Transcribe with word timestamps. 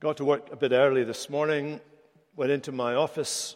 Got 0.00 0.16
to 0.16 0.24
work 0.24 0.50
a 0.50 0.56
bit 0.56 0.72
early 0.72 1.04
this 1.04 1.28
morning, 1.28 1.78
went 2.34 2.50
into 2.50 2.72
my 2.72 2.94
office, 2.94 3.54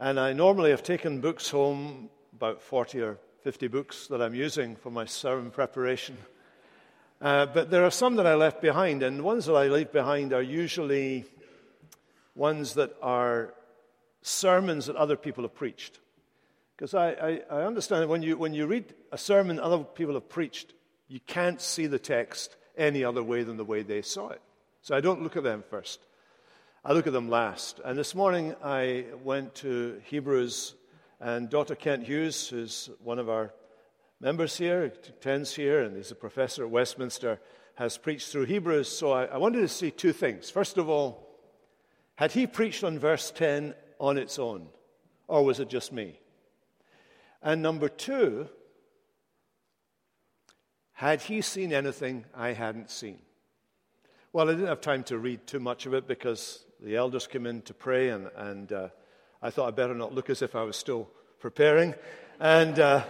and 0.00 0.18
I 0.18 0.32
normally 0.32 0.70
have 0.70 0.82
taken 0.82 1.20
books 1.20 1.48
home, 1.48 2.10
about 2.34 2.60
40 2.60 3.00
or 3.00 3.18
50 3.44 3.68
books 3.68 4.08
that 4.08 4.20
I'm 4.20 4.34
using 4.34 4.74
for 4.74 4.90
my 4.90 5.04
sermon 5.04 5.52
preparation. 5.52 6.16
Uh, 7.20 7.46
but 7.46 7.70
there 7.70 7.84
are 7.84 7.92
some 7.92 8.16
that 8.16 8.26
I 8.26 8.34
left 8.34 8.60
behind, 8.60 9.04
and 9.04 9.20
the 9.20 9.22
ones 9.22 9.46
that 9.46 9.54
I 9.54 9.68
leave 9.68 9.92
behind 9.92 10.32
are 10.32 10.42
usually 10.42 11.24
ones 12.34 12.74
that 12.74 12.96
are 13.00 13.54
sermons 14.20 14.86
that 14.86 14.96
other 14.96 15.16
people 15.16 15.44
have 15.44 15.54
preached. 15.54 16.00
Because 16.76 16.92
I, 16.92 17.10
I, 17.10 17.40
I, 17.52 17.62
understand 17.62 18.02
that 18.02 18.08
when 18.08 18.24
you, 18.24 18.36
when 18.36 18.52
you 18.52 18.66
read 18.66 18.92
a 19.12 19.18
sermon 19.18 19.60
other 19.60 19.84
people 19.84 20.14
have 20.14 20.28
preached, 20.28 20.72
you 21.06 21.20
can't 21.20 21.60
see 21.60 21.86
the 21.86 22.00
text 22.00 22.56
any 22.76 23.04
other 23.04 23.22
way 23.22 23.44
than 23.44 23.56
the 23.56 23.64
way 23.64 23.82
they 23.82 24.02
saw 24.02 24.30
it. 24.30 24.40
So 24.84 24.94
I 24.94 25.00
don't 25.00 25.22
look 25.22 25.34
at 25.38 25.42
them 25.42 25.64
first. 25.70 25.98
I 26.84 26.92
look 26.92 27.06
at 27.06 27.14
them 27.14 27.30
last. 27.30 27.80
And 27.82 27.98
this 27.98 28.14
morning 28.14 28.54
I 28.62 29.06
went 29.22 29.54
to 29.54 30.02
Hebrews, 30.04 30.74
and 31.18 31.48
Dr. 31.48 31.74
Kent 31.74 32.04
Hughes, 32.04 32.46
who's 32.48 32.90
one 33.02 33.18
of 33.18 33.30
our 33.30 33.54
members 34.20 34.58
here, 34.58 34.82
attends 34.82 35.54
here, 35.54 35.84
and 35.84 35.96
he's 35.96 36.10
a 36.10 36.14
professor 36.14 36.64
at 36.64 36.70
Westminster, 36.70 37.40
has 37.76 37.96
preached 37.96 38.28
through 38.28 38.44
Hebrews. 38.44 38.86
So 38.90 39.10
I, 39.12 39.24
I 39.24 39.38
wanted 39.38 39.60
to 39.60 39.68
see 39.68 39.90
two 39.90 40.12
things. 40.12 40.50
First 40.50 40.76
of 40.76 40.90
all, 40.90 41.30
had 42.16 42.32
he 42.32 42.46
preached 42.46 42.84
on 42.84 42.98
verse 42.98 43.30
10 43.30 43.74
on 43.98 44.18
its 44.18 44.38
own, 44.38 44.66
or 45.28 45.46
was 45.46 45.60
it 45.60 45.70
just 45.70 45.94
me? 45.94 46.20
And 47.42 47.62
number 47.62 47.88
two, 47.88 48.50
had 50.92 51.22
he 51.22 51.40
seen 51.40 51.72
anything 51.72 52.26
I 52.34 52.52
hadn't 52.52 52.90
seen? 52.90 53.20
Well, 54.34 54.48
I 54.48 54.54
didn't 54.54 54.66
have 54.66 54.80
time 54.80 55.04
to 55.04 55.18
read 55.18 55.46
too 55.46 55.60
much 55.60 55.86
of 55.86 55.94
it 55.94 56.08
because 56.08 56.64
the 56.82 56.96
elders 56.96 57.28
came 57.28 57.46
in 57.46 57.62
to 57.62 57.72
pray, 57.72 58.08
and, 58.08 58.28
and 58.34 58.72
uh, 58.72 58.88
I 59.40 59.50
thought 59.50 59.68
I'd 59.68 59.76
better 59.76 59.94
not 59.94 60.12
look 60.12 60.28
as 60.28 60.42
if 60.42 60.56
I 60.56 60.64
was 60.64 60.74
still 60.74 61.08
preparing. 61.38 61.94
And, 62.40 62.76
uh, 62.80 63.04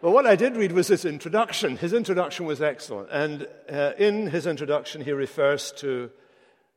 but 0.00 0.12
what 0.12 0.24
I 0.24 0.36
did 0.36 0.56
read 0.56 0.70
was 0.70 0.86
his 0.86 1.04
introduction. 1.04 1.78
His 1.78 1.92
introduction 1.92 2.46
was 2.46 2.62
excellent. 2.62 3.08
And 3.10 3.48
uh, 3.68 3.94
in 3.98 4.28
his 4.28 4.46
introduction, 4.46 5.02
he 5.02 5.10
refers 5.10 5.72
to 5.78 6.12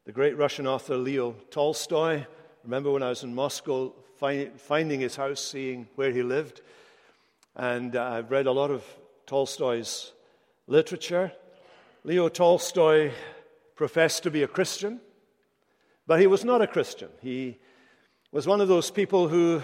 the 0.06 0.12
great 0.12 0.36
Russian 0.36 0.66
author 0.66 0.98
Leo 0.98 1.36
Tolstoy. 1.52 2.26
Remember 2.64 2.90
when 2.90 3.04
I 3.04 3.10
was 3.10 3.22
in 3.22 3.36
Moscow, 3.36 3.94
find, 4.18 4.60
finding 4.60 5.00
his 5.00 5.16
house, 5.16 5.42
seeing 5.42 5.88
where 5.94 6.10
he 6.10 6.24
lived? 6.24 6.62
And 7.56 7.96
uh, 7.96 8.04
I've 8.04 8.32
read 8.32 8.48
a 8.48 8.52
lot 8.52 8.72
of 8.72 8.84
Tolstoy's 9.28 10.12
literature. 10.66 11.32
Leo 12.04 12.30
Tolstoy 12.30 13.12
professed 13.76 14.24
to 14.24 14.32
be 14.32 14.44
a 14.44 14.48
Christian, 14.48 15.02
but 16.08 16.20
he 16.20 16.28
was 16.28 16.46
not 16.46 16.62
a 16.62 16.68
Christian. 16.68 17.10
He 17.22 17.58
was 18.32 18.48
one 18.48 18.62
of 18.62 18.68
those 18.68 18.92
people 18.92 19.28
who 19.28 19.62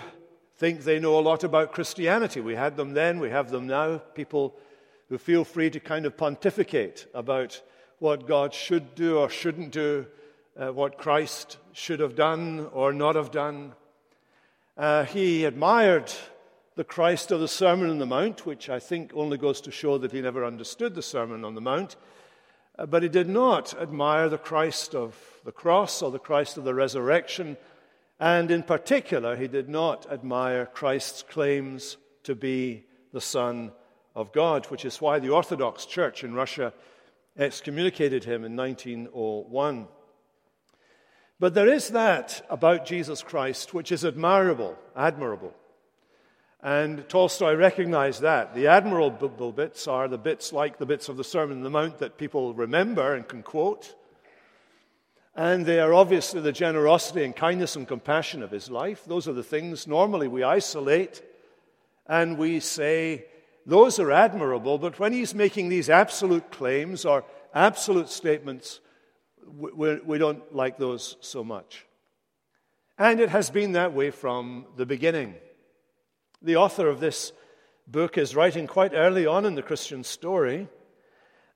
think 0.58 0.84
they 0.84 1.00
know 1.00 1.18
a 1.18 1.22
lot 1.22 1.44
about 1.44 1.72
Christianity. 1.72 2.42
We 2.42 2.56
had 2.56 2.78
them 2.78 2.94
then, 2.94 3.20
we 3.20 3.30
have 3.30 3.50
them 3.50 3.68
now. 3.68 3.98
People 3.98 4.56
who 5.10 5.18
feel 5.18 5.44
free 5.44 5.70
to 5.70 5.80
kind 5.80 6.06
of 6.06 6.16
pontificate 6.16 7.08
about 7.14 7.62
what 8.00 8.28
God 8.28 8.54
should 8.54 8.96
do 8.96 9.18
or 9.18 9.30
shouldn't 9.30 9.72
do, 9.72 10.08
uh, 10.58 10.72
what 10.72 10.98
Christ 10.98 11.58
should 11.74 12.00
have 12.00 12.16
done 12.16 12.70
or 12.74 12.94
not 12.94 13.16
have 13.16 13.32
done. 13.32 13.74
Uh, 14.78 15.04
he 15.06 15.46
admired 15.46 16.12
the 16.76 16.84
Christ 16.84 17.32
of 17.32 17.40
the 17.40 17.48
Sermon 17.48 17.90
on 17.90 18.00
the 18.00 18.06
Mount, 18.06 18.46
which 18.46 18.70
I 18.70 18.80
think 18.80 19.12
only 19.14 19.38
goes 19.38 19.62
to 19.62 19.72
show 19.72 19.98
that 19.98 20.12
he 20.12 20.22
never 20.22 20.46
understood 20.46 20.96
the 20.96 21.02
Sermon 21.02 21.44
on 21.44 21.56
the 21.56 21.62
Mount. 21.62 21.96
Uh, 22.82 22.86
but 22.88 23.04
he 23.04 23.10
did 23.10 23.30
not 23.30 23.80
admire 23.80 24.28
the 24.28 24.40
Christ 24.40 24.96
of 24.96 25.16
the 25.46 25.52
cross 25.52 26.02
or 26.02 26.10
the 26.10 26.18
Christ 26.18 26.58
of 26.58 26.64
the 26.64 26.74
resurrection. 26.74 27.56
And 28.20 28.50
in 28.50 28.64
particular, 28.64 29.36
he 29.36 29.48
did 29.48 29.70
not 29.70 30.12
admire 30.12 30.66
Christ's 30.66 31.22
claims 31.22 31.98
to 32.24 32.34
be 32.34 32.86
the 33.14 33.22
Son 33.22 33.72
of 34.16 34.34
God, 34.34 34.66
which 34.68 34.84
is 34.84 35.00
why 35.00 35.20
the 35.20 35.30
Orthodox 35.30 35.86
Church 35.86 36.24
in 36.24 36.34
Russia 36.34 36.74
excommunicated 37.38 38.24
him 38.24 38.44
in 38.44 38.56
1901. 38.56 39.88
But 41.40 41.54
there 41.54 41.72
is 41.72 41.90
that 41.90 42.44
about 42.50 42.86
Jesus 42.88 43.22
Christ 43.22 43.76
which 43.76 43.92
is 43.92 44.04
admirable, 44.04 44.76
admirable. 44.96 45.54
And 46.64 47.08
Tolstoy 47.10 47.56
recognized 47.56 48.22
that. 48.22 48.54
The 48.54 48.68
admirable 48.68 49.52
bits 49.52 49.88
are 49.88 50.08
the 50.08 50.18
bits 50.18 50.54
like 50.54 50.78
the 50.78 50.86
bits 50.86 51.10
of 51.10 51.18
the 51.18 51.24
Sermon 51.24 51.58
on 51.58 51.64
the 51.64 51.70
Mount 51.72 51.98
that 52.00 52.18
people 52.18 52.54
remember 52.54 53.16
and 53.16 53.28
can 53.28 53.42
quote. 53.42 53.96
And 55.36 55.66
they 55.66 55.80
are 55.80 55.94
obviously 55.94 56.42
the 56.42 56.52
generosity 56.52 57.24
and 57.24 57.36
kindness 57.36 57.76
and 57.76 57.88
compassion 57.88 58.44
of 58.44 58.52
his 58.52 58.70
life. 58.70 59.06
Those 59.06 59.28
are 59.28 59.34
the 59.34 59.44
things 59.44 59.88
normally 59.88 60.28
we 60.28 60.44
isolate 60.44 61.24
and 62.06 62.38
we 62.38 62.60
say, 62.60 63.26
those 63.66 64.00
are 64.00 64.12
admirable, 64.12 64.78
but 64.78 65.00
when 65.00 65.14
he's 65.14 65.34
making 65.34 65.70
these 65.70 65.90
absolute 65.90 66.52
claims 66.52 67.06
or 67.06 67.24
absolute 67.54 68.10
statements, 68.10 68.80
we, 69.48 70.00
we 70.00 70.18
don't 70.18 70.54
like 70.54 70.78
those 70.78 71.16
so 71.22 71.44
much. 71.44 71.86
And 72.98 73.20
it 73.20 73.30
has 73.30 73.50
been 73.50 73.72
that 73.74 73.94
way 73.94 74.12
from 74.12 74.66
the 74.78 74.86
beginning. 74.86 75.36
The 76.42 76.56
author 76.56 76.88
of 76.88 77.00
this 77.00 77.34
book 77.88 78.18
is 78.18 78.36
writing 78.36 78.68
quite 78.68 78.94
early 78.94 79.26
on 79.26 79.46
in 79.46 79.56
the 79.56 79.62
Christian 79.62 80.04
story, 80.04 80.68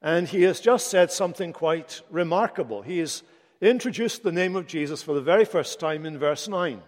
and 0.02 0.28
he 0.28 0.44
has 0.44 0.60
just 0.60 0.90
said 0.90 1.12
something 1.12 1.54
quite 1.54 2.02
remarkable. 2.12 2.84
He 2.84 3.00
has 3.00 3.24
introduced 3.62 4.22
the 4.22 4.32
name 4.32 4.56
of 4.56 4.68
Jesus 4.68 5.02
for 5.02 5.16
the 5.16 5.22
very 5.22 5.46
first 5.46 5.80
time 5.80 6.06
in 6.06 6.20
verse 6.20 6.48
9. 6.48 6.82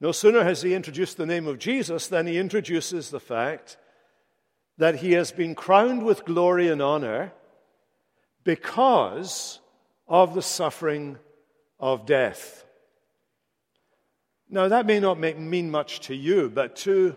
No 0.00 0.12
sooner 0.12 0.42
has 0.42 0.62
he 0.62 0.74
introduced 0.74 1.18
the 1.18 1.26
name 1.26 1.46
of 1.46 1.58
Jesus 1.58 2.08
than 2.08 2.26
he 2.26 2.38
introduces 2.38 3.10
the 3.10 3.20
fact 3.20 3.76
that 4.78 4.96
he 4.96 5.12
has 5.12 5.30
been 5.30 5.54
crowned 5.54 6.04
with 6.04 6.24
glory 6.24 6.68
and 6.68 6.80
honor 6.80 7.32
because 8.44 9.60
of 10.08 10.34
the 10.34 10.42
suffering 10.42 11.18
of 11.78 12.06
death. 12.06 12.64
Now, 14.52 14.66
that 14.66 14.84
may 14.84 14.98
not 14.98 15.18
make, 15.18 15.38
mean 15.38 15.70
much 15.70 16.00
to 16.00 16.14
you, 16.14 16.50
but 16.50 16.74
to 16.76 17.16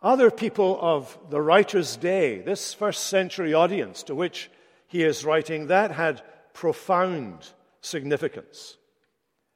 other 0.00 0.30
people 0.30 0.78
of 0.80 1.18
the 1.28 1.40
writer's 1.40 1.96
day, 1.96 2.38
this 2.38 2.72
first 2.72 3.08
century 3.08 3.52
audience 3.52 4.04
to 4.04 4.14
which 4.14 4.48
he 4.86 5.02
is 5.02 5.24
writing, 5.24 5.66
that 5.66 5.90
had 5.90 6.22
profound 6.52 7.48
significance. 7.80 8.76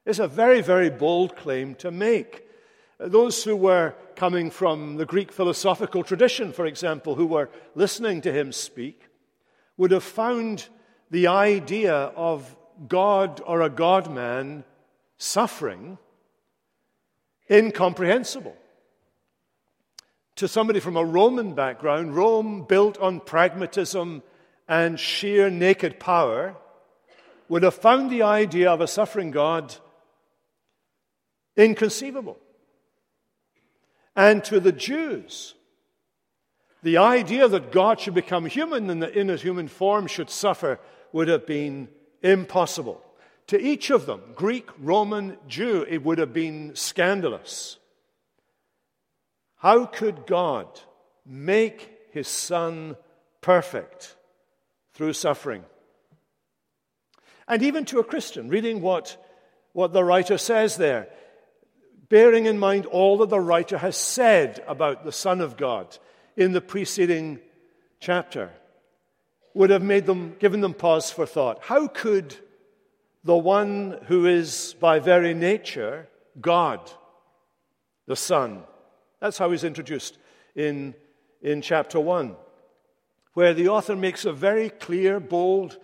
It's 0.05 0.19
a 0.19 0.27
very, 0.27 0.59
very 0.61 0.89
bold 0.89 1.37
claim 1.37 1.75
to 1.75 1.91
make. 1.91 2.43
Those 2.99 3.43
who 3.45 3.55
were 3.55 3.95
coming 4.17 4.49
from 4.49 4.97
the 4.97 5.05
Greek 5.05 5.31
philosophical 5.31 6.03
tradition, 6.03 6.51
for 6.51 6.65
example, 6.65 7.15
who 7.15 7.27
were 7.27 7.49
listening 7.73 8.19
to 8.21 8.33
him 8.33 8.51
speak, 8.51 9.07
would 9.77 9.91
have 9.91 10.03
found 10.03 10.67
the 11.09 11.27
idea 11.27 11.93
of 11.93 12.53
God 12.87 13.41
or 13.45 13.61
a 13.61 13.69
God 13.69 14.11
man 14.11 14.65
suffering 15.17 15.97
incomprehensible. 17.49 18.55
To 20.37 20.47
somebody 20.47 20.79
from 20.79 20.97
a 20.97 21.05
Roman 21.05 21.55
background, 21.55 22.15
Rome, 22.15 22.65
built 22.67 22.97
on 22.99 23.19
pragmatism 23.19 24.21
and 24.67 24.99
sheer 24.99 25.49
naked 25.49 25.99
power, 25.99 26.55
would 27.49 27.63
have 27.63 27.75
found 27.75 28.11
the 28.11 28.23
idea 28.23 28.69
of 28.69 28.81
a 28.81 28.87
suffering 28.87 29.31
God 29.31 29.73
inconceivable. 31.55 32.37
And 34.15 34.43
to 34.45 34.59
the 34.59 34.71
Jews, 34.71 35.55
the 36.83 36.97
idea 36.97 37.47
that 37.47 37.71
God 37.71 37.99
should 37.99 38.13
become 38.13 38.45
human 38.45 38.89
and 38.89 39.01
that 39.01 39.15
in 39.15 39.29
a 39.29 39.35
human 39.35 39.67
form 39.67 40.07
should 40.07 40.29
suffer 40.29 40.79
would 41.11 41.27
have 41.27 41.45
been 41.45 41.87
impossible. 42.21 43.03
To 43.47 43.59
each 43.59 43.89
of 43.89 44.05
them, 44.05 44.21
Greek, 44.35 44.69
Roman, 44.77 45.37
Jew, 45.47 45.85
it 45.87 46.03
would 46.03 46.17
have 46.17 46.33
been 46.33 46.75
scandalous. 46.75 47.77
How 49.57 49.85
could 49.85 50.27
God 50.27 50.67
make 51.25 51.97
his 52.11 52.27
son 52.27 52.97
perfect 53.41 54.15
through 54.93 55.13
suffering? 55.13 55.63
And 57.47 57.63
even 57.63 57.85
to 57.85 57.99
a 57.99 58.03
Christian, 58.03 58.49
reading 58.49 58.81
what, 58.81 59.15
what 59.71 59.93
the 59.93 60.03
writer 60.03 60.37
says 60.37 60.75
there, 60.75 61.07
bearing 62.09 62.45
in 62.45 62.59
mind 62.59 62.85
all 62.85 63.17
that 63.19 63.29
the 63.29 63.39
writer 63.39 63.77
has 63.77 63.95
said 63.95 64.61
about 64.67 65.05
the 65.05 65.11
Son 65.13 65.39
of 65.39 65.55
God 65.55 65.97
in 66.35 66.51
the 66.51 66.61
preceding 66.61 67.39
chapter, 68.01 68.51
would 69.53 69.69
have 69.69 69.81
made 69.81 70.05
them, 70.05 70.35
given 70.39 70.59
them 70.59 70.73
pause 70.73 71.09
for 71.09 71.25
thought. 71.25 71.59
How 71.63 71.87
could 71.87 72.35
the 73.27 73.37
one 73.37 73.99
who 74.07 74.25
is 74.25 74.73
by 74.79 74.99
very 74.99 75.33
nature 75.33 76.07
God, 76.39 76.79
the 78.05 78.15
Son. 78.15 78.63
That's 79.19 79.37
how 79.37 79.51
he's 79.51 79.65
introduced 79.65 80.17
in, 80.55 80.95
in 81.41 81.61
chapter 81.61 81.99
1, 81.99 82.37
where 83.33 83.53
the 83.53 83.67
author 83.67 83.97
makes 83.97 84.23
a 84.23 84.31
very 84.31 84.69
clear, 84.69 85.19
bold 85.19 85.77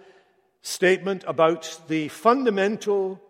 statement 0.61 1.25
about 1.27 1.81
the 1.89 2.07
fundamental 2.07 3.21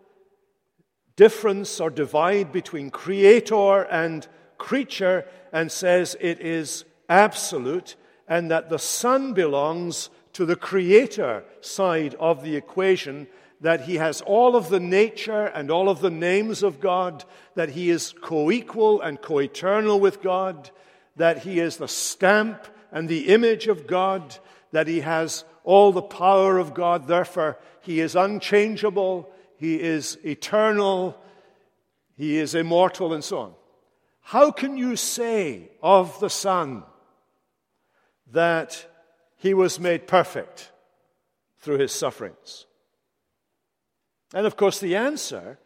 difference 1.16 1.80
or 1.80 1.90
divide 1.90 2.52
between 2.52 2.90
creator 2.90 3.82
and 3.82 4.28
creature 4.58 5.26
and 5.52 5.72
says 5.72 6.16
it 6.20 6.40
is 6.40 6.84
absolute 7.08 7.96
and 8.28 8.48
that 8.52 8.70
the 8.70 8.78
Son 8.78 9.34
belongs 9.34 10.08
to 10.34 10.46
the 10.46 10.56
creator 10.56 11.42
side 11.60 12.14
of 12.20 12.44
the 12.44 12.54
equation, 12.54 13.26
that 13.60 13.82
he 13.82 13.96
has 13.96 14.20
all 14.20 14.56
of 14.56 14.68
the 14.68 14.80
nature 14.80 15.46
and 15.46 15.70
all 15.70 15.88
of 15.88 16.00
the 16.00 16.10
names 16.10 16.62
of 16.62 16.80
God, 16.80 17.24
that 17.54 17.70
he 17.70 17.90
is 17.90 18.14
co 18.20 18.50
equal 18.50 19.00
and 19.00 19.20
co 19.20 19.38
eternal 19.38 20.00
with 20.00 20.22
God, 20.22 20.70
that 21.16 21.38
he 21.38 21.60
is 21.60 21.76
the 21.76 21.88
stamp 21.88 22.66
and 22.92 23.08
the 23.08 23.28
image 23.28 23.66
of 23.66 23.86
God, 23.86 24.36
that 24.72 24.86
he 24.86 25.00
has 25.00 25.44
all 25.64 25.92
the 25.92 26.02
power 26.02 26.58
of 26.58 26.74
God, 26.74 27.06
therefore, 27.06 27.58
he 27.80 28.00
is 28.00 28.14
unchangeable, 28.14 29.30
he 29.56 29.80
is 29.80 30.18
eternal, 30.24 31.18
he 32.16 32.36
is 32.36 32.54
immortal, 32.54 33.14
and 33.14 33.24
so 33.24 33.38
on. 33.38 33.54
How 34.20 34.50
can 34.50 34.76
you 34.76 34.96
say 34.96 35.70
of 35.82 36.18
the 36.20 36.30
Son 36.30 36.82
that 38.32 38.86
he 39.36 39.54
was 39.54 39.80
made 39.80 40.06
perfect 40.06 40.70
through 41.60 41.78
his 41.78 41.92
sufferings? 41.92 42.66
And 44.34 44.46
of 44.46 44.56
course, 44.56 44.80
the 44.80 44.96
answer 44.96 45.58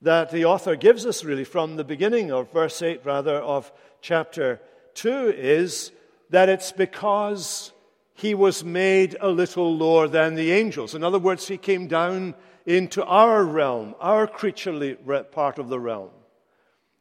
that 0.00 0.30
the 0.30 0.44
author 0.44 0.76
gives 0.76 1.04
us 1.04 1.24
really 1.24 1.44
from 1.44 1.76
the 1.76 1.84
beginning 1.84 2.30
of 2.30 2.52
verse 2.52 2.80
8, 2.80 3.04
rather, 3.04 3.36
of 3.36 3.72
chapter 4.00 4.60
2 4.94 5.34
is 5.36 5.90
that 6.30 6.48
it's 6.48 6.72
because 6.72 7.72
he 8.14 8.34
was 8.34 8.64
made 8.64 9.16
a 9.20 9.28
little 9.28 9.76
lower 9.76 10.06
than 10.06 10.36
the 10.36 10.52
angels. 10.52 10.94
In 10.94 11.02
other 11.02 11.18
words, 11.18 11.48
he 11.48 11.58
came 11.58 11.88
down 11.88 12.34
into 12.64 13.04
our 13.04 13.44
realm, 13.44 13.94
our 13.98 14.26
creaturely 14.26 14.94
part 15.32 15.58
of 15.58 15.68
the 15.68 15.80
realm 15.80 16.10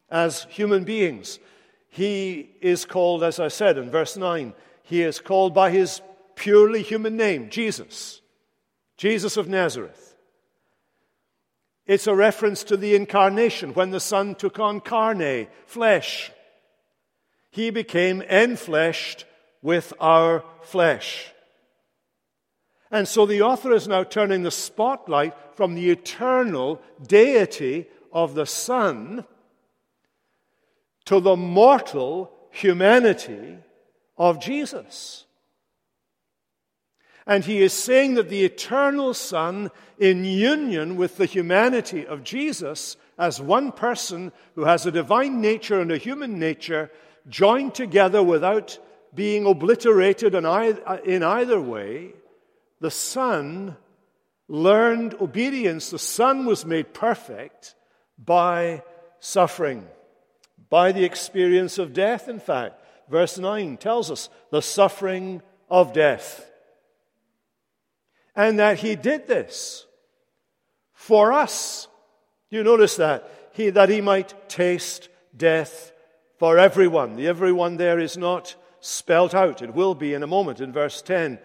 as 0.10 0.48
human 0.50 0.84
beings. 0.84 1.40
He 1.90 2.50
is 2.62 2.86
called, 2.86 3.24
as 3.24 3.40
I 3.40 3.50
said 3.50 3.78
in 3.78 3.92
verse 3.92 4.18
9, 4.18 4.54
he 4.82 5.04
is 5.04 5.20
called 5.20 5.54
by 5.54 5.70
his 5.70 6.02
purely 6.36 6.82
human 6.82 7.16
name, 7.16 7.50
Jesus, 7.50 8.22
Jesus 8.98 9.38
of 9.38 9.48
Nazareth. 9.48 10.03
It's 11.86 12.08
a 12.08 12.16
reference 12.16 12.64
to 12.66 12.78
the 12.78 12.96
incarnation 12.96 13.74
when 13.74 13.92
the 13.92 14.00
Son 14.00 14.36
took 14.36 14.60
on 14.60 14.80
carne, 14.80 15.48
flesh. 15.66 16.32
He 17.52 17.70
became 17.70 18.22
enfleshed 18.22 19.26
with 19.62 19.94
our 20.00 20.44
flesh. 20.62 21.32
And 22.90 23.08
so 23.08 23.26
the 23.26 23.42
author 23.42 23.74
is 23.74 23.88
now 23.88 24.04
turning 24.04 24.44
the 24.44 24.52
spotlight 24.52 25.34
from 25.56 25.74
the 25.74 25.90
eternal 25.90 26.82
deity 27.06 27.88
of 28.12 28.36
the 28.36 28.46
Son 28.46 29.26
to 31.06 31.20
the 31.20 31.36
mortal 31.36 32.32
humanity 32.52 33.58
of 34.18 34.40
Jesus. 34.40 35.26
And 37.26 37.46
he 37.46 37.62
is 37.62 37.74
saying 37.74 38.16
that 38.16 38.30
the 38.30 38.44
eternal 38.44 39.14
Son, 39.14 39.72
in 39.98 40.26
union 40.26 40.98
with 40.98 41.18
the 41.18 41.26
humanity 41.26 42.06
of 42.06 42.24
Jesus, 42.24 42.98
as 43.18 43.40
one 43.40 43.72
person 43.72 44.32
who 44.56 44.66
has 44.66 44.86
a 44.86 44.92
divine 44.92 45.40
nature 45.40 45.80
and 45.80 45.92
a 45.92 45.98
human 45.98 46.38
nature, 46.40 46.92
joined 47.30 47.76
together 47.76 48.22
without 48.22 48.78
being 49.16 49.46
obliterated 49.46 50.36
in 50.36 50.46
either 51.24 51.62
way, 51.62 52.14
the 52.82 52.92
Son 52.92 53.78
learned 54.50 55.14
obedience. 55.22 55.90
The 55.90 56.00
Son 56.00 56.46
was 56.46 56.66
made 56.66 56.94
perfect 56.94 57.76
by 58.18 58.84
suffering 59.20 59.88
by 60.70 60.92
the 60.92 61.06
experience 61.06 61.78
of 61.78 61.94
death, 61.94 62.28
in 62.28 62.40
fact. 62.40 62.82
Verse 63.08 63.38
9 63.38 63.78
tells 63.78 64.10
us 64.10 64.30
the 64.50 64.62
suffering 64.62 65.42
of 65.70 65.94
death. 65.94 66.50
And 68.36 68.60
that 68.60 68.80
he 68.80 68.96
did 68.96 69.28
this 69.28 69.86
for 70.94 71.32
us. 71.32 71.88
You 72.50 72.64
notice 72.64 72.96
that? 72.98 73.30
He, 73.54 73.70
that 73.70 73.90
he 73.90 74.02
might 74.02 74.50
taste 74.50 75.10
death 75.36 75.92
for 76.40 76.58
everyone. 76.58 77.16
The 77.16 77.28
everyone 77.28 77.78
there 77.78 78.00
is 78.00 78.18
not 78.18 78.56
spelt 78.80 79.34
out. 79.34 79.62
It 79.62 79.74
will 79.74 79.96
be 79.96 80.14
in 80.14 80.24
a 80.24 80.28
moment 80.28 80.60
in 80.60 80.72
verse 80.72 81.02
10. 81.02 81.40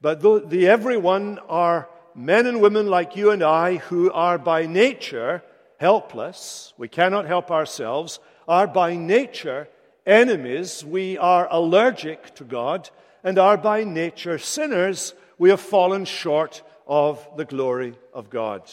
But 0.00 0.20
the 0.20 0.68
everyone 0.68 1.38
are 1.48 1.88
men 2.14 2.46
and 2.46 2.60
women 2.60 2.88
like 2.88 3.16
you 3.16 3.30
and 3.30 3.42
I 3.42 3.76
who 3.76 4.12
are 4.12 4.38
by 4.38 4.66
nature 4.66 5.42
helpless. 5.78 6.72
We 6.76 6.88
cannot 6.88 7.26
help 7.26 7.50
ourselves 7.50 8.20
are 8.46 8.66
by 8.66 8.96
nature 8.96 9.68
enemies. 10.06 10.84
We 10.84 11.16
are 11.18 11.48
allergic 11.50 12.34
to 12.36 12.44
God 12.44 12.90
and 13.22 13.38
are 13.38 13.56
by 13.56 13.84
nature 13.84 14.38
sinners. 14.38 15.14
We 15.38 15.50
have 15.50 15.60
fallen 15.60 16.04
short 16.04 16.62
of 16.86 17.26
the 17.36 17.44
glory 17.44 17.94
of 18.12 18.30
God. 18.30 18.70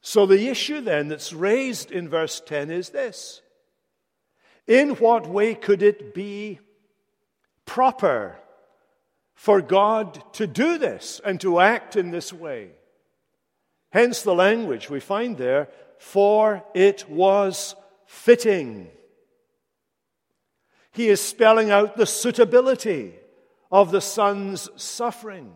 So 0.00 0.26
the 0.26 0.48
issue 0.48 0.80
then 0.80 1.08
that's 1.08 1.32
raised 1.32 1.90
in 1.90 2.08
verse 2.08 2.42
10 2.44 2.70
is 2.70 2.90
this 2.90 3.40
In 4.66 4.90
what 4.90 5.26
way 5.26 5.54
could 5.54 5.82
it 5.82 6.14
be 6.14 6.60
proper 7.64 8.36
for 9.34 9.62
God 9.62 10.22
to 10.34 10.46
do 10.46 10.78
this 10.78 11.20
and 11.24 11.40
to 11.40 11.60
act 11.60 11.96
in 11.96 12.10
this 12.10 12.32
way? 12.32 12.70
Hence 13.90 14.22
the 14.22 14.34
language 14.34 14.90
we 14.90 15.00
find 15.00 15.38
there 15.38 15.68
for 15.98 16.62
it 16.74 17.08
was 17.08 17.74
fitting. 18.06 18.90
He 20.92 21.08
is 21.08 21.20
spelling 21.20 21.70
out 21.70 21.96
the 21.96 22.06
suitability 22.06 23.14
of 23.74 23.90
the 23.90 24.00
Son's 24.00 24.70
suffering. 24.80 25.52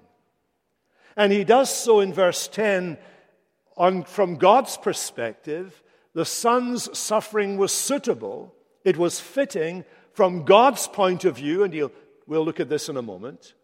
And 1.16 1.32
he 1.32 1.44
does 1.44 1.72
so 1.72 2.00
in 2.00 2.12
verse 2.12 2.48
10 2.48 2.98
on, 3.76 4.02
from 4.02 4.34
God's 4.34 4.76
perspective. 4.76 5.80
The 6.14 6.24
Son's 6.24 6.98
suffering 6.98 7.58
was 7.58 7.72
suitable, 7.72 8.52
it 8.84 8.96
was 8.96 9.20
fitting 9.20 9.84
from 10.14 10.44
God's 10.44 10.88
point 10.88 11.24
of 11.24 11.36
view, 11.36 11.62
and 11.62 11.72
we'll 12.26 12.44
look 12.44 12.58
at 12.58 12.68
this 12.68 12.88
in 12.88 12.96
a 12.96 13.02
moment. 13.02 13.54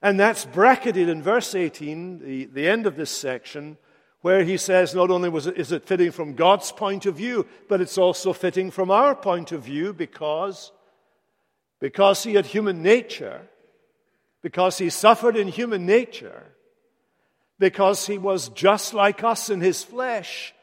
And 0.00 0.18
that's 0.18 0.46
bracketed 0.46 1.10
in 1.10 1.22
verse 1.22 1.54
18, 1.54 2.20
the, 2.20 2.44
the 2.46 2.66
end 2.66 2.86
of 2.86 2.96
this 2.96 3.10
section, 3.10 3.76
where 4.22 4.42
he 4.42 4.56
says 4.56 4.94
not 4.94 5.10
only 5.10 5.28
was 5.28 5.48
it, 5.48 5.58
is 5.58 5.70
it 5.70 5.84
fitting 5.84 6.12
from 6.12 6.32
God's 6.32 6.72
point 6.72 7.04
of 7.04 7.16
view, 7.16 7.46
but 7.68 7.82
it's 7.82 7.98
also 7.98 8.32
fitting 8.32 8.70
from 8.70 8.90
our 8.90 9.14
point 9.14 9.52
of 9.52 9.64
view 9.64 9.92
because, 9.92 10.72
because 11.78 12.22
he 12.22 12.36
had 12.36 12.46
human 12.46 12.82
nature, 12.82 13.50
because 14.46 14.78
he 14.78 14.90
suffered 14.90 15.36
in 15.36 15.48
human 15.48 15.86
nature, 15.86 16.44
because 17.58 18.06
he 18.06 18.16
was 18.16 18.48
just 18.50 18.94
like 18.94 19.24
us 19.24 19.50
in 19.50 19.60
his 19.60 19.82
flesh, 19.82 20.54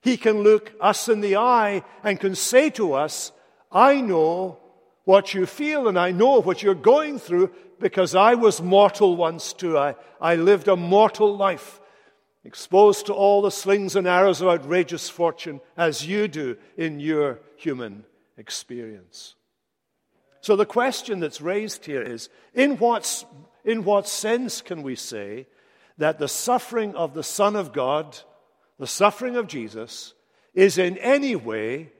he 0.00 0.16
can 0.16 0.38
look 0.38 0.72
us 0.80 1.10
in 1.10 1.20
the 1.20 1.36
eye 1.36 1.82
and 2.02 2.18
can 2.18 2.34
say 2.34 2.70
to 2.70 2.94
us, 2.94 3.30
I 3.70 4.00
know 4.00 4.58
what 5.04 5.34
you 5.34 5.44
feel 5.44 5.88
and 5.88 5.98
I 5.98 6.10
know 6.10 6.40
what 6.40 6.62
you're 6.62 6.74
going 6.74 7.18
through 7.18 7.50
because 7.78 8.14
I 8.14 8.32
was 8.32 8.62
mortal 8.62 9.14
once 9.14 9.52
too. 9.52 9.76
I, 9.76 9.96
I 10.18 10.36
lived 10.36 10.66
a 10.66 10.74
mortal 10.74 11.36
life 11.36 11.82
exposed 12.44 13.04
to 13.08 13.12
all 13.12 13.42
the 13.42 13.50
slings 13.50 13.94
and 13.94 14.08
arrows 14.08 14.40
of 14.40 14.48
outrageous 14.48 15.10
fortune 15.10 15.60
as 15.76 16.06
you 16.06 16.28
do 16.28 16.56
in 16.78 16.98
your 16.98 17.40
human 17.56 18.06
experience. 18.38 19.34
So 20.48 20.56
the 20.56 20.64
question 20.64 21.20
that's 21.20 21.42
raised 21.42 21.84
here 21.84 22.00
is 22.00 22.30
in 22.54 22.78
what, 22.78 23.22
in 23.66 23.84
what 23.84 24.08
sense 24.08 24.62
can 24.62 24.82
we 24.82 24.96
say 24.96 25.46
that 25.98 26.18
the 26.18 26.26
suffering 26.26 26.94
of 26.94 27.12
the 27.12 27.22
Son 27.22 27.54
of 27.54 27.74
God, 27.74 28.18
the 28.78 28.86
suffering 28.86 29.36
of 29.36 29.46
Jesus, 29.46 30.14
is 30.54 30.78
in 30.78 30.96
any 30.96 31.36
way 31.36 31.92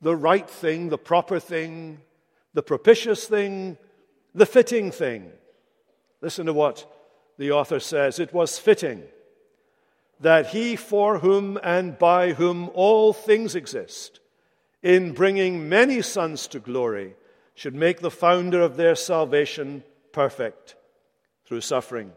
the 0.00 0.14
right 0.14 0.48
thing, 0.48 0.88
the 0.88 0.96
proper 0.96 1.40
thing, 1.40 2.00
the 2.54 2.62
propitious 2.62 3.24
thing, 3.24 3.76
the 4.36 4.46
fitting 4.46 4.92
thing? 4.92 5.32
Listen 6.20 6.46
to 6.46 6.52
what 6.52 6.88
the 7.38 7.50
author 7.50 7.80
says. 7.80 8.20
It 8.20 8.32
was 8.32 8.56
fitting 8.56 9.02
that 10.20 10.46
he 10.50 10.76
for 10.76 11.18
whom 11.18 11.58
and 11.60 11.98
by 11.98 12.34
whom 12.34 12.70
all 12.72 13.12
things 13.12 13.56
exist, 13.56 14.20
in 14.80 15.10
bringing 15.10 15.68
many 15.68 16.02
sons 16.02 16.46
to 16.46 16.60
glory, 16.60 17.16
should 17.56 17.74
make 17.74 17.98
the 17.98 18.10
founder 18.10 18.60
of 18.60 18.76
their 18.76 18.94
salvation 18.94 19.82
perfect 20.12 20.76
through 21.44 21.62
suffering. 21.62 22.12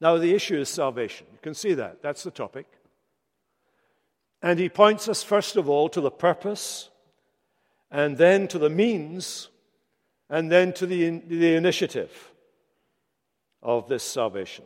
Now, 0.00 0.16
the 0.16 0.32
issue 0.32 0.56
is 0.56 0.70
salvation. 0.70 1.26
You 1.30 1.38
can 1.42 1.54
see 1.54 1.74
that. 1.74 2.00
That's 2.02 2.22
the 2.22 2.30
topic. 2.30 2.66
And 4.40 4.58
he 4.58 4.70
points 4.70 5.06
us, 5.06 5.22
first 5.22 5.56
of 5.56 5.68
all, 5.68 5.90
to 5.90 6.00
the 6.00 6.10
purpose, 6.10 6.88
and 7.90 8.16
then 8.16 8.48
to 8.48 8.58
the 8.58 8.70
means, 8.70 9.50
and 10.30 10.50
then 10.50 10.72
to 10.72 10.86
the, 10.86 11.20
the 11.28 11.54
initiative. 11.54 12.10
of 13.62 13.88
this 13.88 14.02
salvation. 14.02 14.64